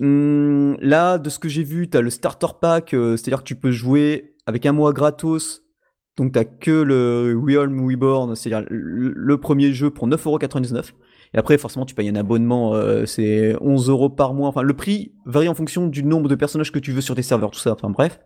[0.00, 3.54] Hum, là, de ce que j'ai vu, t'as le starter pack, euh, c'est-à-dire que tu
[3.54, 5.62] peux jouer avec un mois gratos.
[6.16, 10.92] Donc t'as que le Realm Reborn, c'est-à-dire le, premier jeu pour 9,99€.
[11.34, 14.48] Et après, forcément, tu payes un abonnement, euh, c'est 11 euros par mois.
[14.48, 17.22] Enfin, le prix varie en fonction du nombre de personnages que tu veux sur tes
[17.22, 17.72] serveurs, tout ça.
[17.72, 18.20] Enfin, bref.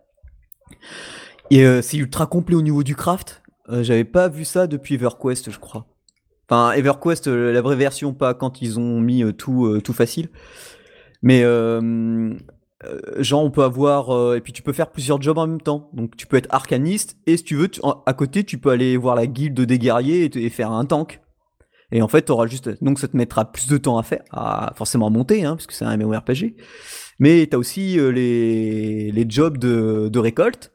[1.51, 3.43] Et euh, c'est ultra complet au niveau du craft.
[3.71, 5.87] J'avais pas vu ça depuis EverQuest, je crois.
[6.49, 10.31] Enfin, EverQuest, la vraie version, pas quand ils ont mis tout facile.
[11.23, 12.35] Mais euh,
[13.19, 14.35] genre, on peut avoir.
[14.37, 15.91] et puis, tu peux faire plusieurs jobs en même temps.
[15.93, 17.17] Donc, tu peux être arcaniste.
[17.27, 20.31] Et si tu veux, tu- à côté, tu peux aller voir la guilde des guerriers
[20.33, 21.21] et, faire un tank.
[21.91, 24.73] Et en fait, t'auras juste, donc ça te mettra plus de temps à faire, à
[24.77, 26.55] forcément monter, hein, puisque c'est un MMORPG.
[27.19, 30.71] Mais t'as aussi euh, les, les jobs de, de récolte.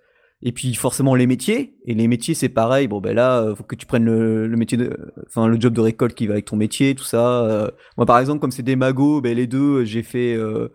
[0.45, 1.73] Et puis forcément les métiers.
[1.85, 2.87] Et les métiers c'est pareil.
[2.87, 4.95] Bon ben là, euh, faut que tu prennes le, le métier de,
[5.27, 7.43] enfin le job de récolte qui va avec ton métier, tout ça.
[7.45, 10.67] Euh, moi par exemple, comme c'est des magos, ben les deux, j'ai fait, euh,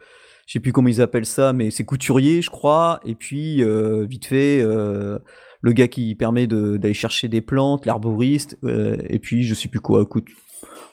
[0.47, 3.01] je sais plus comment ils appellent ça, mais c'est couturier, je crois.
[3.05, 5.19] Et puis euh, vite fait, euh,
[5.61, 8.57] le gars qui permet de- d'aller chercher des plantes, l'herboriste.
[8.64, 10.01] euh, et puis je sais plus quoi.
[10.03, 10.29] Écoute,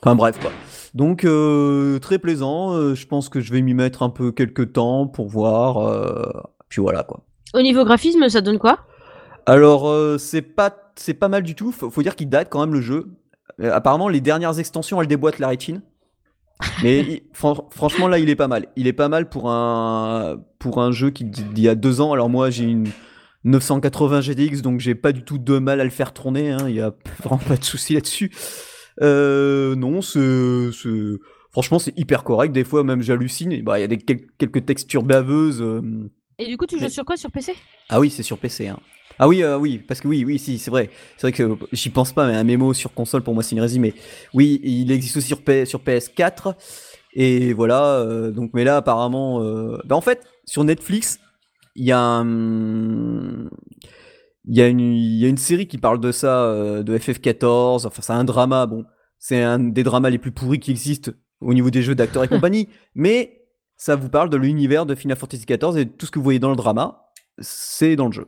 [0.04, 0.52] enfin bref quoi.
[0.94, 2.74] Donc euh, très plaisant.
[2.74, 5.78] euh, je pense que je vais m'y mettre un peu quelques temps pour voir.
[5.78, 6.24] euh,
[6.68, 7.24] puis voilà quoi.
[7.56, 8.80] Au niveau graphisme, ça donne quoi?
[9.46, 11.72] Alors, euh, c'est pas, c'est pas mal du tout.
[11.72, 13.08] Faut, faut dire qu'il date quand même le jeu.
[13.62, 15.82] Euh, apparemment, les dernières extensions, elles déboîtent la rétine.
[16.84, 18.68] Mais il- fran- franchement, là, il est pas mal.
[18.76, 22.12] Il est pas mal pour un, pour un jeu qui d'il y a deux ans.
[22.14, 22.88] Alors moi, j'ai une
[23.44, 26.52] 980 GDX, donc j'ai pas du tout de mal à le faire tourner.
[26.52, 26.66] hein.
[26.68, 26.94] Il y a
[27.24, 28.32] vraiment pas de souci là-dessus.
[29.02, 30.00] Euh, non,
[31.52, 32.52] franchement, c'est hyper correct.
[32.52, 33.62] Des fois, même j'hallucine.
[33.64, 35.62] Bah, il y a des, quel- quelques textures baveuses.
[35.62, 35.82] euh,
[36.40, 37.18] Et du coup, tu joues sur quoi?
[37.18, 37.54] Sur PC
[37.90, 38.68] ah oui, c'est sur PC.
[38.68, 38.80] Hein.
[39.20, 40.90] Ah oui, euh, oui, parce que oui, oui, si, c'est vrai.
[41.18, 43.60] C'est vrai que j'y pense pas, mais un mémo sur console pour moi c'est une
[43.60, 43.80] hérésie.
[43.80, 43.94] Mais
[44.34, 46.56] oui, il existe aussi sur, P- sur PS4.
[47.14, 48.00] Et voilà.
[48.00, 51.20] euh, donc, mais là apparemment, euh, bah, en fait, sur Netflix,
[51.76, 53.46] il y a un,
[54.48, 57.86] il y a une, il y a une série qui parle de ça, de FF14.
[57.86, 58.66] Enfin, c'est un drama.
[58.66, 58.84] Bon,
[59.20, 62.28] c'est un des dramas les plus pourris qui existent au niveau des jeux d'acteurs et
[62.30, 62.68] compagnie.
[62.96, 63.45] Mais
[63.78, 66.40] ça vous parle de l'univers de Final Fantasy XIV et tout ce que vous voyez
[66.40, 67.10] dans le drama,
[67.40, 68.28] c'est dans le jeu.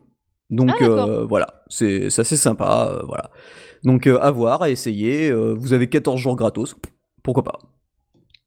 [0.50, 3.32] Donc Ah, euh, voilà, c'est assez sympa, euh, voilà.
[3.84, 5.32] Donc euh, à voir, à essayer.
[5.32, 6.76] vous avez 14 jours gratos,
[7.24, 7.60] pourquoi pas?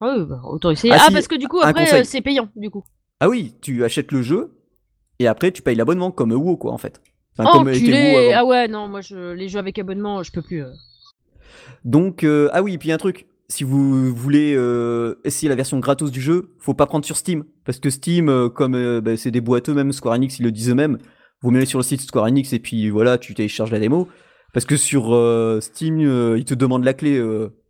[0.01, 0.95] Ah bah, autant essayer.
[0.95, 2.85] Ah, Ah, si, parce que du coup, après, c'est payant, du coup.
[3.21, 4.57] Ah oui, tu achètes le jeu
[5.19, 7.03] et après tu payes l'abonnement comme WoW quoi en fait.
[7.37, 8.31] Enfin, comme avant.
[8.35, 9.33] Ah ouais, non, moi, je...
[9.33, 10.65] les jeux avec abonnement, je peux plus.
[11.85, 16.13] Donc ah oui, et puis un truc, si vous voulez euh, essayer la version gratos
[16.13, 19.33] du jeu, faut pas prendre sur Steam parce que Steam, euh, comme euh, bah, c'est
[19.33, 20.99] des boîteux même Square Enix, ils le disent eux-mêmes.
[21.43, 24.09] Vous mettez sur le site Square Enix et puis voilà, tu télécharges la démo.
[24.55, 25.17] Parce que sur
[25.63, 27.23] Steam, ils te demandent la clé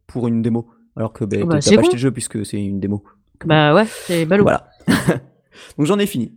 [0.07, 2.59] pour une démo, alors que bah, Ah bah, t'as pas acheté le jeu puisque c'est
[2.59, 3.05] une démo.
[3.45, 4.45] Bah ouais, c'est ballot.
[4.45, 4.71] Voilà.
[5.79, 6.33] Donc j'en ai fini.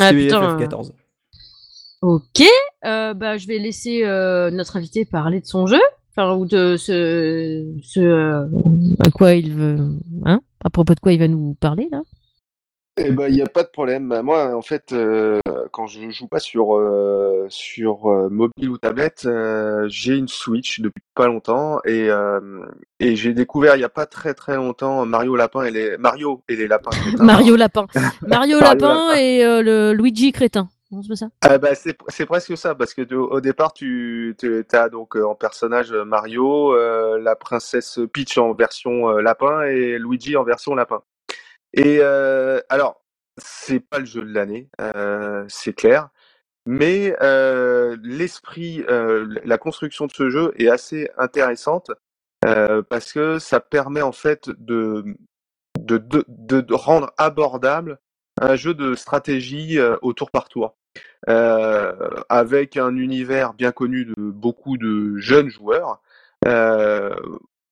[0.00, 0.92] Ah, putain, FF14.
[2.00, 2.42] Ok,
[2.82, 4.02] bah, je vais laisser
[4.52, 5.80] notre invité parler de son jeu,
[6.16, 8.46] enfin, ou de ce, ce euh,
[9.04, 9.78] à quoi il veut,
[10.24, 12.02] hein, à propos de quoi il va nous parler là?
[12.96, 14.08] Eh ben, il n'y a pas de problème.
[14.08, 15.40] Bah, Moi, en fait, euh,
[15.72, 19.28] quand je joue pas sur, euh, sur mobile ou tablette,
[19.88, 22.08] j'ai une Switch depuis pas longtemps et,
[23.00, 26.44] et j'ai découvert il n'y a pas très très longtemps Mario Lapin et les Mario
[26.48, 26.90] et les lapins.
[27.18, 29.14] Mario Lapin, Mario Mario Lapin Lapin.
[29.20, 30.68] et le Luigi Crétin.
[31.42, 34.36] Ah bah, c'est presque ça parce que au départ tu
[34.72, 39.98] as donc euh, en personnage euh, Mario, euh, la princesse Peach en version lapin et
[39.98, 41.02] Luigi en version lapin.
[41.72, 43.02] Et alors
[43.36, 44.68] c'est pas le jeu de l'année,
[45.48, 46.08] c'est clair,
[46.66, 47.16] mais
[48.02, 51.90] l'esprit, la construction de ce jeu est assez intéressante
[52.88, 55.16] parce que ça permet en fait de
[56.70, 57.98] rendre abordable
[58.40, 60.76] un jeu de stratégie au tour par tour
[61.26, 66.00] avec un univers bien connu de beaucoup de jeunes joueurs.
[66.46, 67.14] Euh,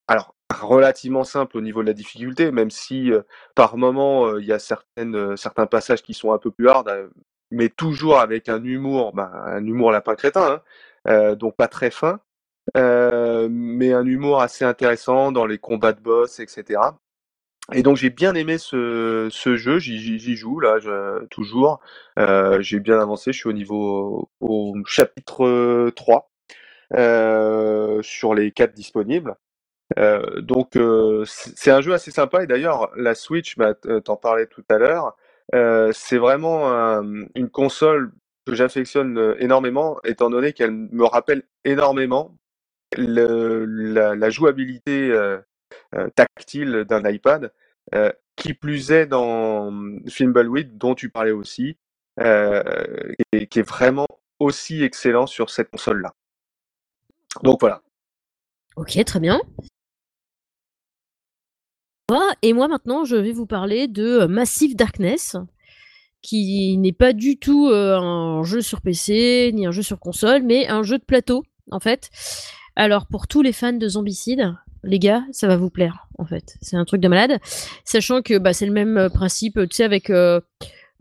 [0.08, 3.22] alors relativement simple au niveau de la difficulté, même si euh,
[3.54, 6.68] par moment euh, il y a certaines, euh, certains passages qui sont un peu plus
[6.68, 7.08] hard, euh,
[7.50, 10.62] mais toujours avec un humour, ben, un humour lapin crétin, hein,
[11.08, 12.20] euh, donc pas très fin,
[12.76, 16.80] euh, mais un humour assez intéressant dans les combats de boss, etc.
[17.74, 21.80] Et donc j'ai bien aimé ce, ce jeu, j'y joue là je- toujours.
[22.18, 26.30] Euh, j'ai bien avancé, je suis au niveau au chapitre euh, 3
[26.94, 29.36] euh, sur les 4 disponibles.
[29.98, 34.16] Euh, donc euh, c'est un jeu assez sympa et d'ailleurs la Switch, bah, t- t'en
[34.16, 35.16] parlais tout à l'heure,
[35.54, 38.12] euh, c'est vraiment un- une console
[38.46, 42.36] que j'affectionne euh, énormément étant donné qu'elle me rappelle énormément
[42.96, 45.38] le- la, la jouabilité euh,
[45.94, 47.48] euh, tactile d'un iPad, euh,
[48.36, 49.70] qui plus est dans
[50.06, 51.76] Thimbleweed, dont tu parlais aussi,
[52.20, 52.62] euh,
[53.32, 54.06] et qui est vraiment
[54.38, 56.12] aussi excellent sur cette console-là.
[57.42, 57.82] Donc voilà.
[58.76, 59.40] Ok, très bien.
[62.42, 65.36] Et moi maintenant, je vais vous parler de euh, Massive Darkness,
[66.20, 70.42] qui n'est pas du tout euh, un jeu sur PC ni un jeu sur console,
[70.42, 72.10] mais un jeu de plateau en fait.
[72.76, 74.54] Alors pour tous les fans de Zombicide,
[74.84, 76.56] les gars, ça va vous plaire en fait.
[76.60, 77.38] C'est un truc de malade,
[77.84, 80.40] sachant que bah, c'est le même euh, principe, tu sais, avec euh,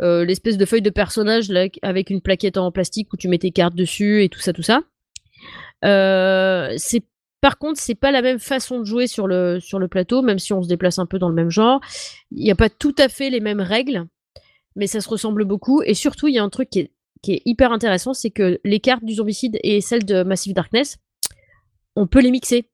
[0.01, 1.51] euh, l'espèce de feuille de personnage
[1.81, 4.63] avec une plaquette en plastique où tu mets tes cartes dessus et tout ça, tout
[4.63, 4.81] ça.
[7.41, 10.37] Par contre, c'est pas la même façon de jouer sur le, sur le plateau, même
[10.37, 11.81] si on se déplace un peu dans le même genre.
[12.29, 14.05] Il n'y a pas tout à fait les mêmes règles,
[14.75, 15.81] mais ça se ressemble beaucoup.
[15.81, 16.91] Et surtout, il y a un truc qui est,
[17.23, 20.99] qui est hyper intéressant, c'est que les cartes du Zombicide et celles de Massive Darkness,
[21.95, 22.69] on peut les mixer.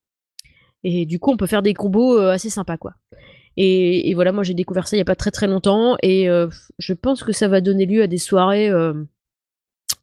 [0.83, 2.93] Et du coup, on peut faire des combos euh, assez sympas, quoi.
[3.59, 6.29] Et, et voilà, moi j'ai découvert ça il n'y a pas très très longtemps, et
[6.29, 6.47] euh,
[6.77, 8.93] je pense que ça va donner lieu à des soirées, euh,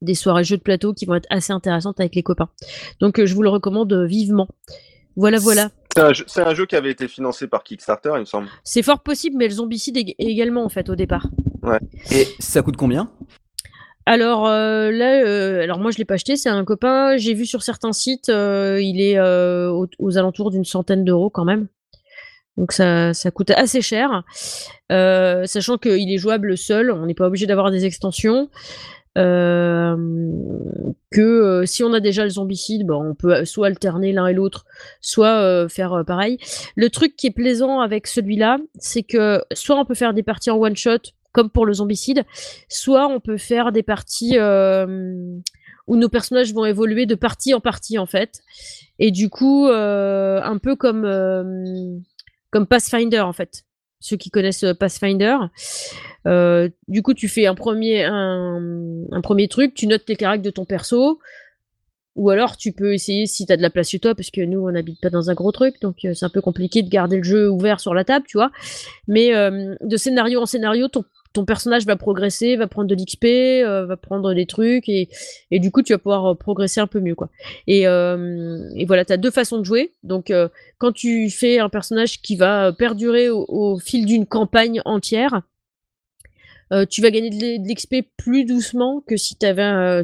[0.03, 2.49] des soirées jeux de plateau qui vont être assez intéressantes avec les copains.
[2.99, 4.49] Donc euh, je vous le recommande vivement.
[5.15, 5.71] Voilà, voilà.
[5.97, 8.49] C'est un, jeu- c'est un jeu qui avait été financé par Kickstarter, il me semble.
[8.65, 11.29] C'est fort possible, mais le zombicide ég- également en fait au départ.
[12.11, 13.09] Et ça coûte combien?
[14.07, 17.17] Alors euh, là, euh, alors moi je l'ai pas acheté, c'est un copain.
[17.17, 21.69] J'ai vu sur certains sites, euh, il est aux, alentours d'une centaine d'euros quand même.
[22.57, 24.23] Donc ça, coûte assez cher,
[24.91, 26.93] sachant qu'il est jouable seul.
[26.93, 28.49] On n'est pas obligé d'avoir des extensions.
[29.17, 30.03] Que
[31.67, 34.67] si on a déjà le zombicide, on peut soit alterner l'un et l'autre,
[35.01, 36.39] soit faire pareil.
[36.77, 40.51] Le truc qui est plaisant avec celui-là, c'est que soit on peut faire des parties
[40.51, 40.99] en one shot,
[41.35, 42.25] comme pour le zombicide,
[42.69, 44.87] soit on peut faire des parties euh,
[45.89, 48.41] où nos personnages vont évoluer de partie en partie en fait.
[49.01, 51.99] Et du coup, euh, un peu comme euh,
[52.51, 53.65] comme Pathfinder en fait.
[53.99, 55.37] Ceux qui connaissent Pathfinder,
[56.27, 60.65] du coup, tu fais un premier un, premier truc, tu notes les caractères de ton
[60.65, 61.19] perso.
[62.15, 64.61] Ou alors tu peux essayer si t'as de la place chez toi, parce que nous
[64.61, 67.25] on n'habite pas dans un gros truc, donc c'est un peu compliqué de garder le
[67.25, 68.53] jeu ouvert sur la table, tu vois.
[69.09, 71.03] Mais de scénario en scénario, ton,
[71.35, 75.09] ton personnage va progresser, va prendre de l'XP, euh, va prendre des trucs, et,
[75.51, 77.29] du coup tu vas pouvoir euh, progresser un peu mieux, quoi.
[77.67, 79.93] Et, euh, voilà, t'as deux façons de jouer.
[80.03, 80.33] Donc
[80.79, 85.43] quand tu fais un personnage qui va perdurer au, fil d'une campagne entière,
[86.91, 89.37] tu vas gagner de l'XP plus doucement que si,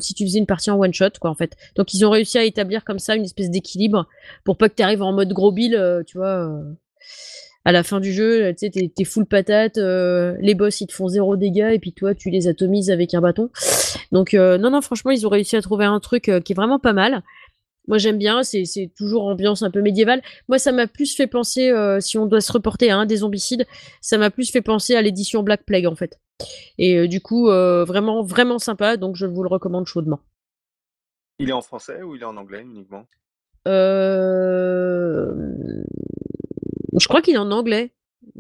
[0.01, 1.57] si tu faisais une partie en one shot, quoi, en fait.
[1.75, 4.07] Donc, ils ont réussi à établir comme ça une espèce d'équilibre
[4.45, 6.49] pour pas que tu arrives en mode gros bill, tu vois,
[7.65, 10.87] à la fin du jeu, tu sais, t'es, t'es full patate, euh, les boss ils
[10.87, 13.51] te font zéro dégâts et puis toi tu les atomises avec un bâton.
[14.13, 16.57] Donc, euh, non, non, franchement, ils ont réussi à trouver un truc euh, qui est
[16.57, 17.23] vraiment pas mal.
[17.87, 20.23] Moi j'aime bien, c'est, c'est toujours ambiance un peu médiévale.
[20.49, 23.17] Moi ça m'a plus fait penser, euh, si on doit se reporter à un des
[23.17, 23.67] zombicides,
[24.01, 26.21] ça m'a plus fait penser à l'édition Black Plague en fait.
[26.79, 30.21] Et du coup, vraiment, vraiment sympa, donc je vous le recommande chaudement.
[31.39, 33.07] Il est en français ou il est en anglais uniquement?
[33.67, 35.35] Euh...
[36.99, 37.93] Je crois qu'il est en anglais.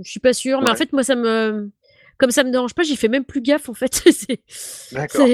[0.02, 1.70] Je suis pas sûre, mais en fait, moi, ça me.
[2.18, 4.02] Comme ça me dérange pas, j'y fais même plus gaffe en fait.
[4.92, 5.26] D'accord.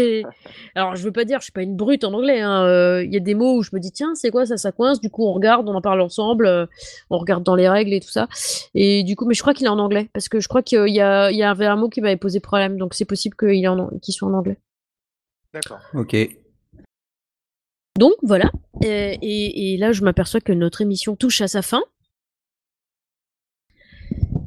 [0.76, 2.40] Alors, je veux pas dire, je suis pas une brute en anglais.
[2.40, 4.56] hein, euh, Il y a des mots où je me dis, tiens, c'est quoi ça,
[4.56, 5.00] ça coince?
[5.00, 6.64] Du coup, on regarde, on en parle ensemble, euh,
[7.10, 8.28] on regarde dans les règles et tout ça.
[8.74, 10.86] Et du coup, mais je crois qu'il est en anglais parce que je crois qu'il
[10.86, 13.66] y, a, il y avait un mot qui m'avait posé problème, donc c'est possible qu'il
[13.68, 14.58] en- qu'il soit en anglais.
[15.52, 15.80] D'accord.
[15.92, 16.14] Ok.
[17.98, 18.50] Donc voilà.
[18.84, 21.82] Et, et là, je m'aperçois que notre émission touche à sa fin.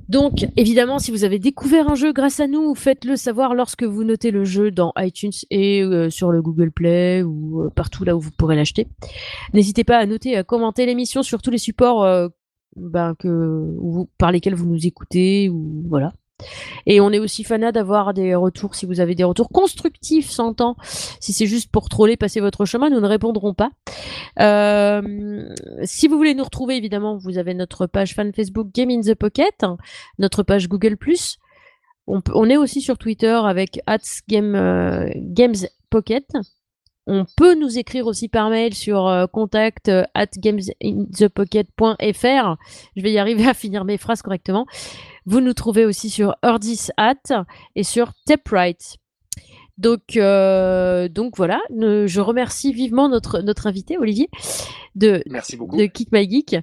[0.09, 4.03] Donc, évidemment, si vous avez découvert un jeu grâce à nous, faites-le savoir lorsque vous
[4.03, 8.15] notez le jeu dans iTunes et euh, sur le Google Play ou euh, partout là
[8.15, 8.87] où vous pourrez l'acheter.
[9.53, 12.27] N'hésitez pas à noter, à commenter l'émission sur tous les supports euh,
[12.75, 13.13] ben,
[14.17, 16.13] par lesquels vous nous écoutez ou voilà.
[16.85, 20.75] Et on est aussi fanat d'avoir des retours, si vous avez des retours constructifs, s'entend.
[21.19, 23.71] Si c'est juste pour troller, passer votre chemin, nous ne répondrons pas.
[24.39, 29.01] Euh, si vous voulez nous retrouver, évidemment, vous avez notre page fan Facebook Game in
[29.01, 29.65] the Pocket,
[30.17, 30.97] notre page Google+.
[32.07, 33.79] On, est aussi sur Twitter avec
[34.27, 35.55] @game euh, Games
[35.91, 36.25] Pocket.
[37.11, 42.55] On peut nous écrire aussi par mail sur euh, contact euh, at gamesinthepocket.fr.
[42.95, 44.67] Je vais y arriver à finir mes phrases correctement.
[45.25, 47.45] Vous nous trouvez aussi sur Urdis Hat
[47.75, 48.97] et sur Taprite.
[49.79, 54.29] Donc, euh, donc voilà, Ne- je remercie vivement notre, notre invité, Olivier,
[54.95, 55.77] de, Merci beaucoup.
[55.77, 56.57] de Kick My Geek.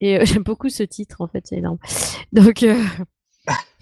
[0.00, 1.78] Et euh, j'aime beaucoup ce titre, en fait, c'est énorme.
[2.32, 2.82] Donc, euh,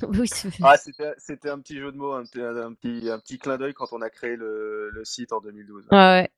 [0.09, 0.29] oui,
[0.63, 3.57] Ah, c'était, c'était un petit jeu de mots, un, petit- un petit, un petit clin
[3.57, 5.87] d'œil quand on a créé le, le site en 2012.
[5.93, 6.31] Ouais, ouais.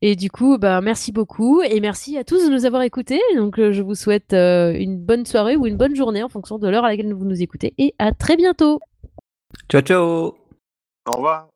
[0.00, 3.20] Et du coup, bah, merci beaucoup et merci à tous de nous avoir écoutés.
[3.36, 6.58] Donc, euh, je vous souhaite euh, une bonne soirée ou une bonne journée en fonction
[6.58, 8.80] de l'heure à laquelle vous nous écoutez et à très bientôt.
[9.68, 10.34] Ciao, ciao
[11.06, 11.48] Au revoir.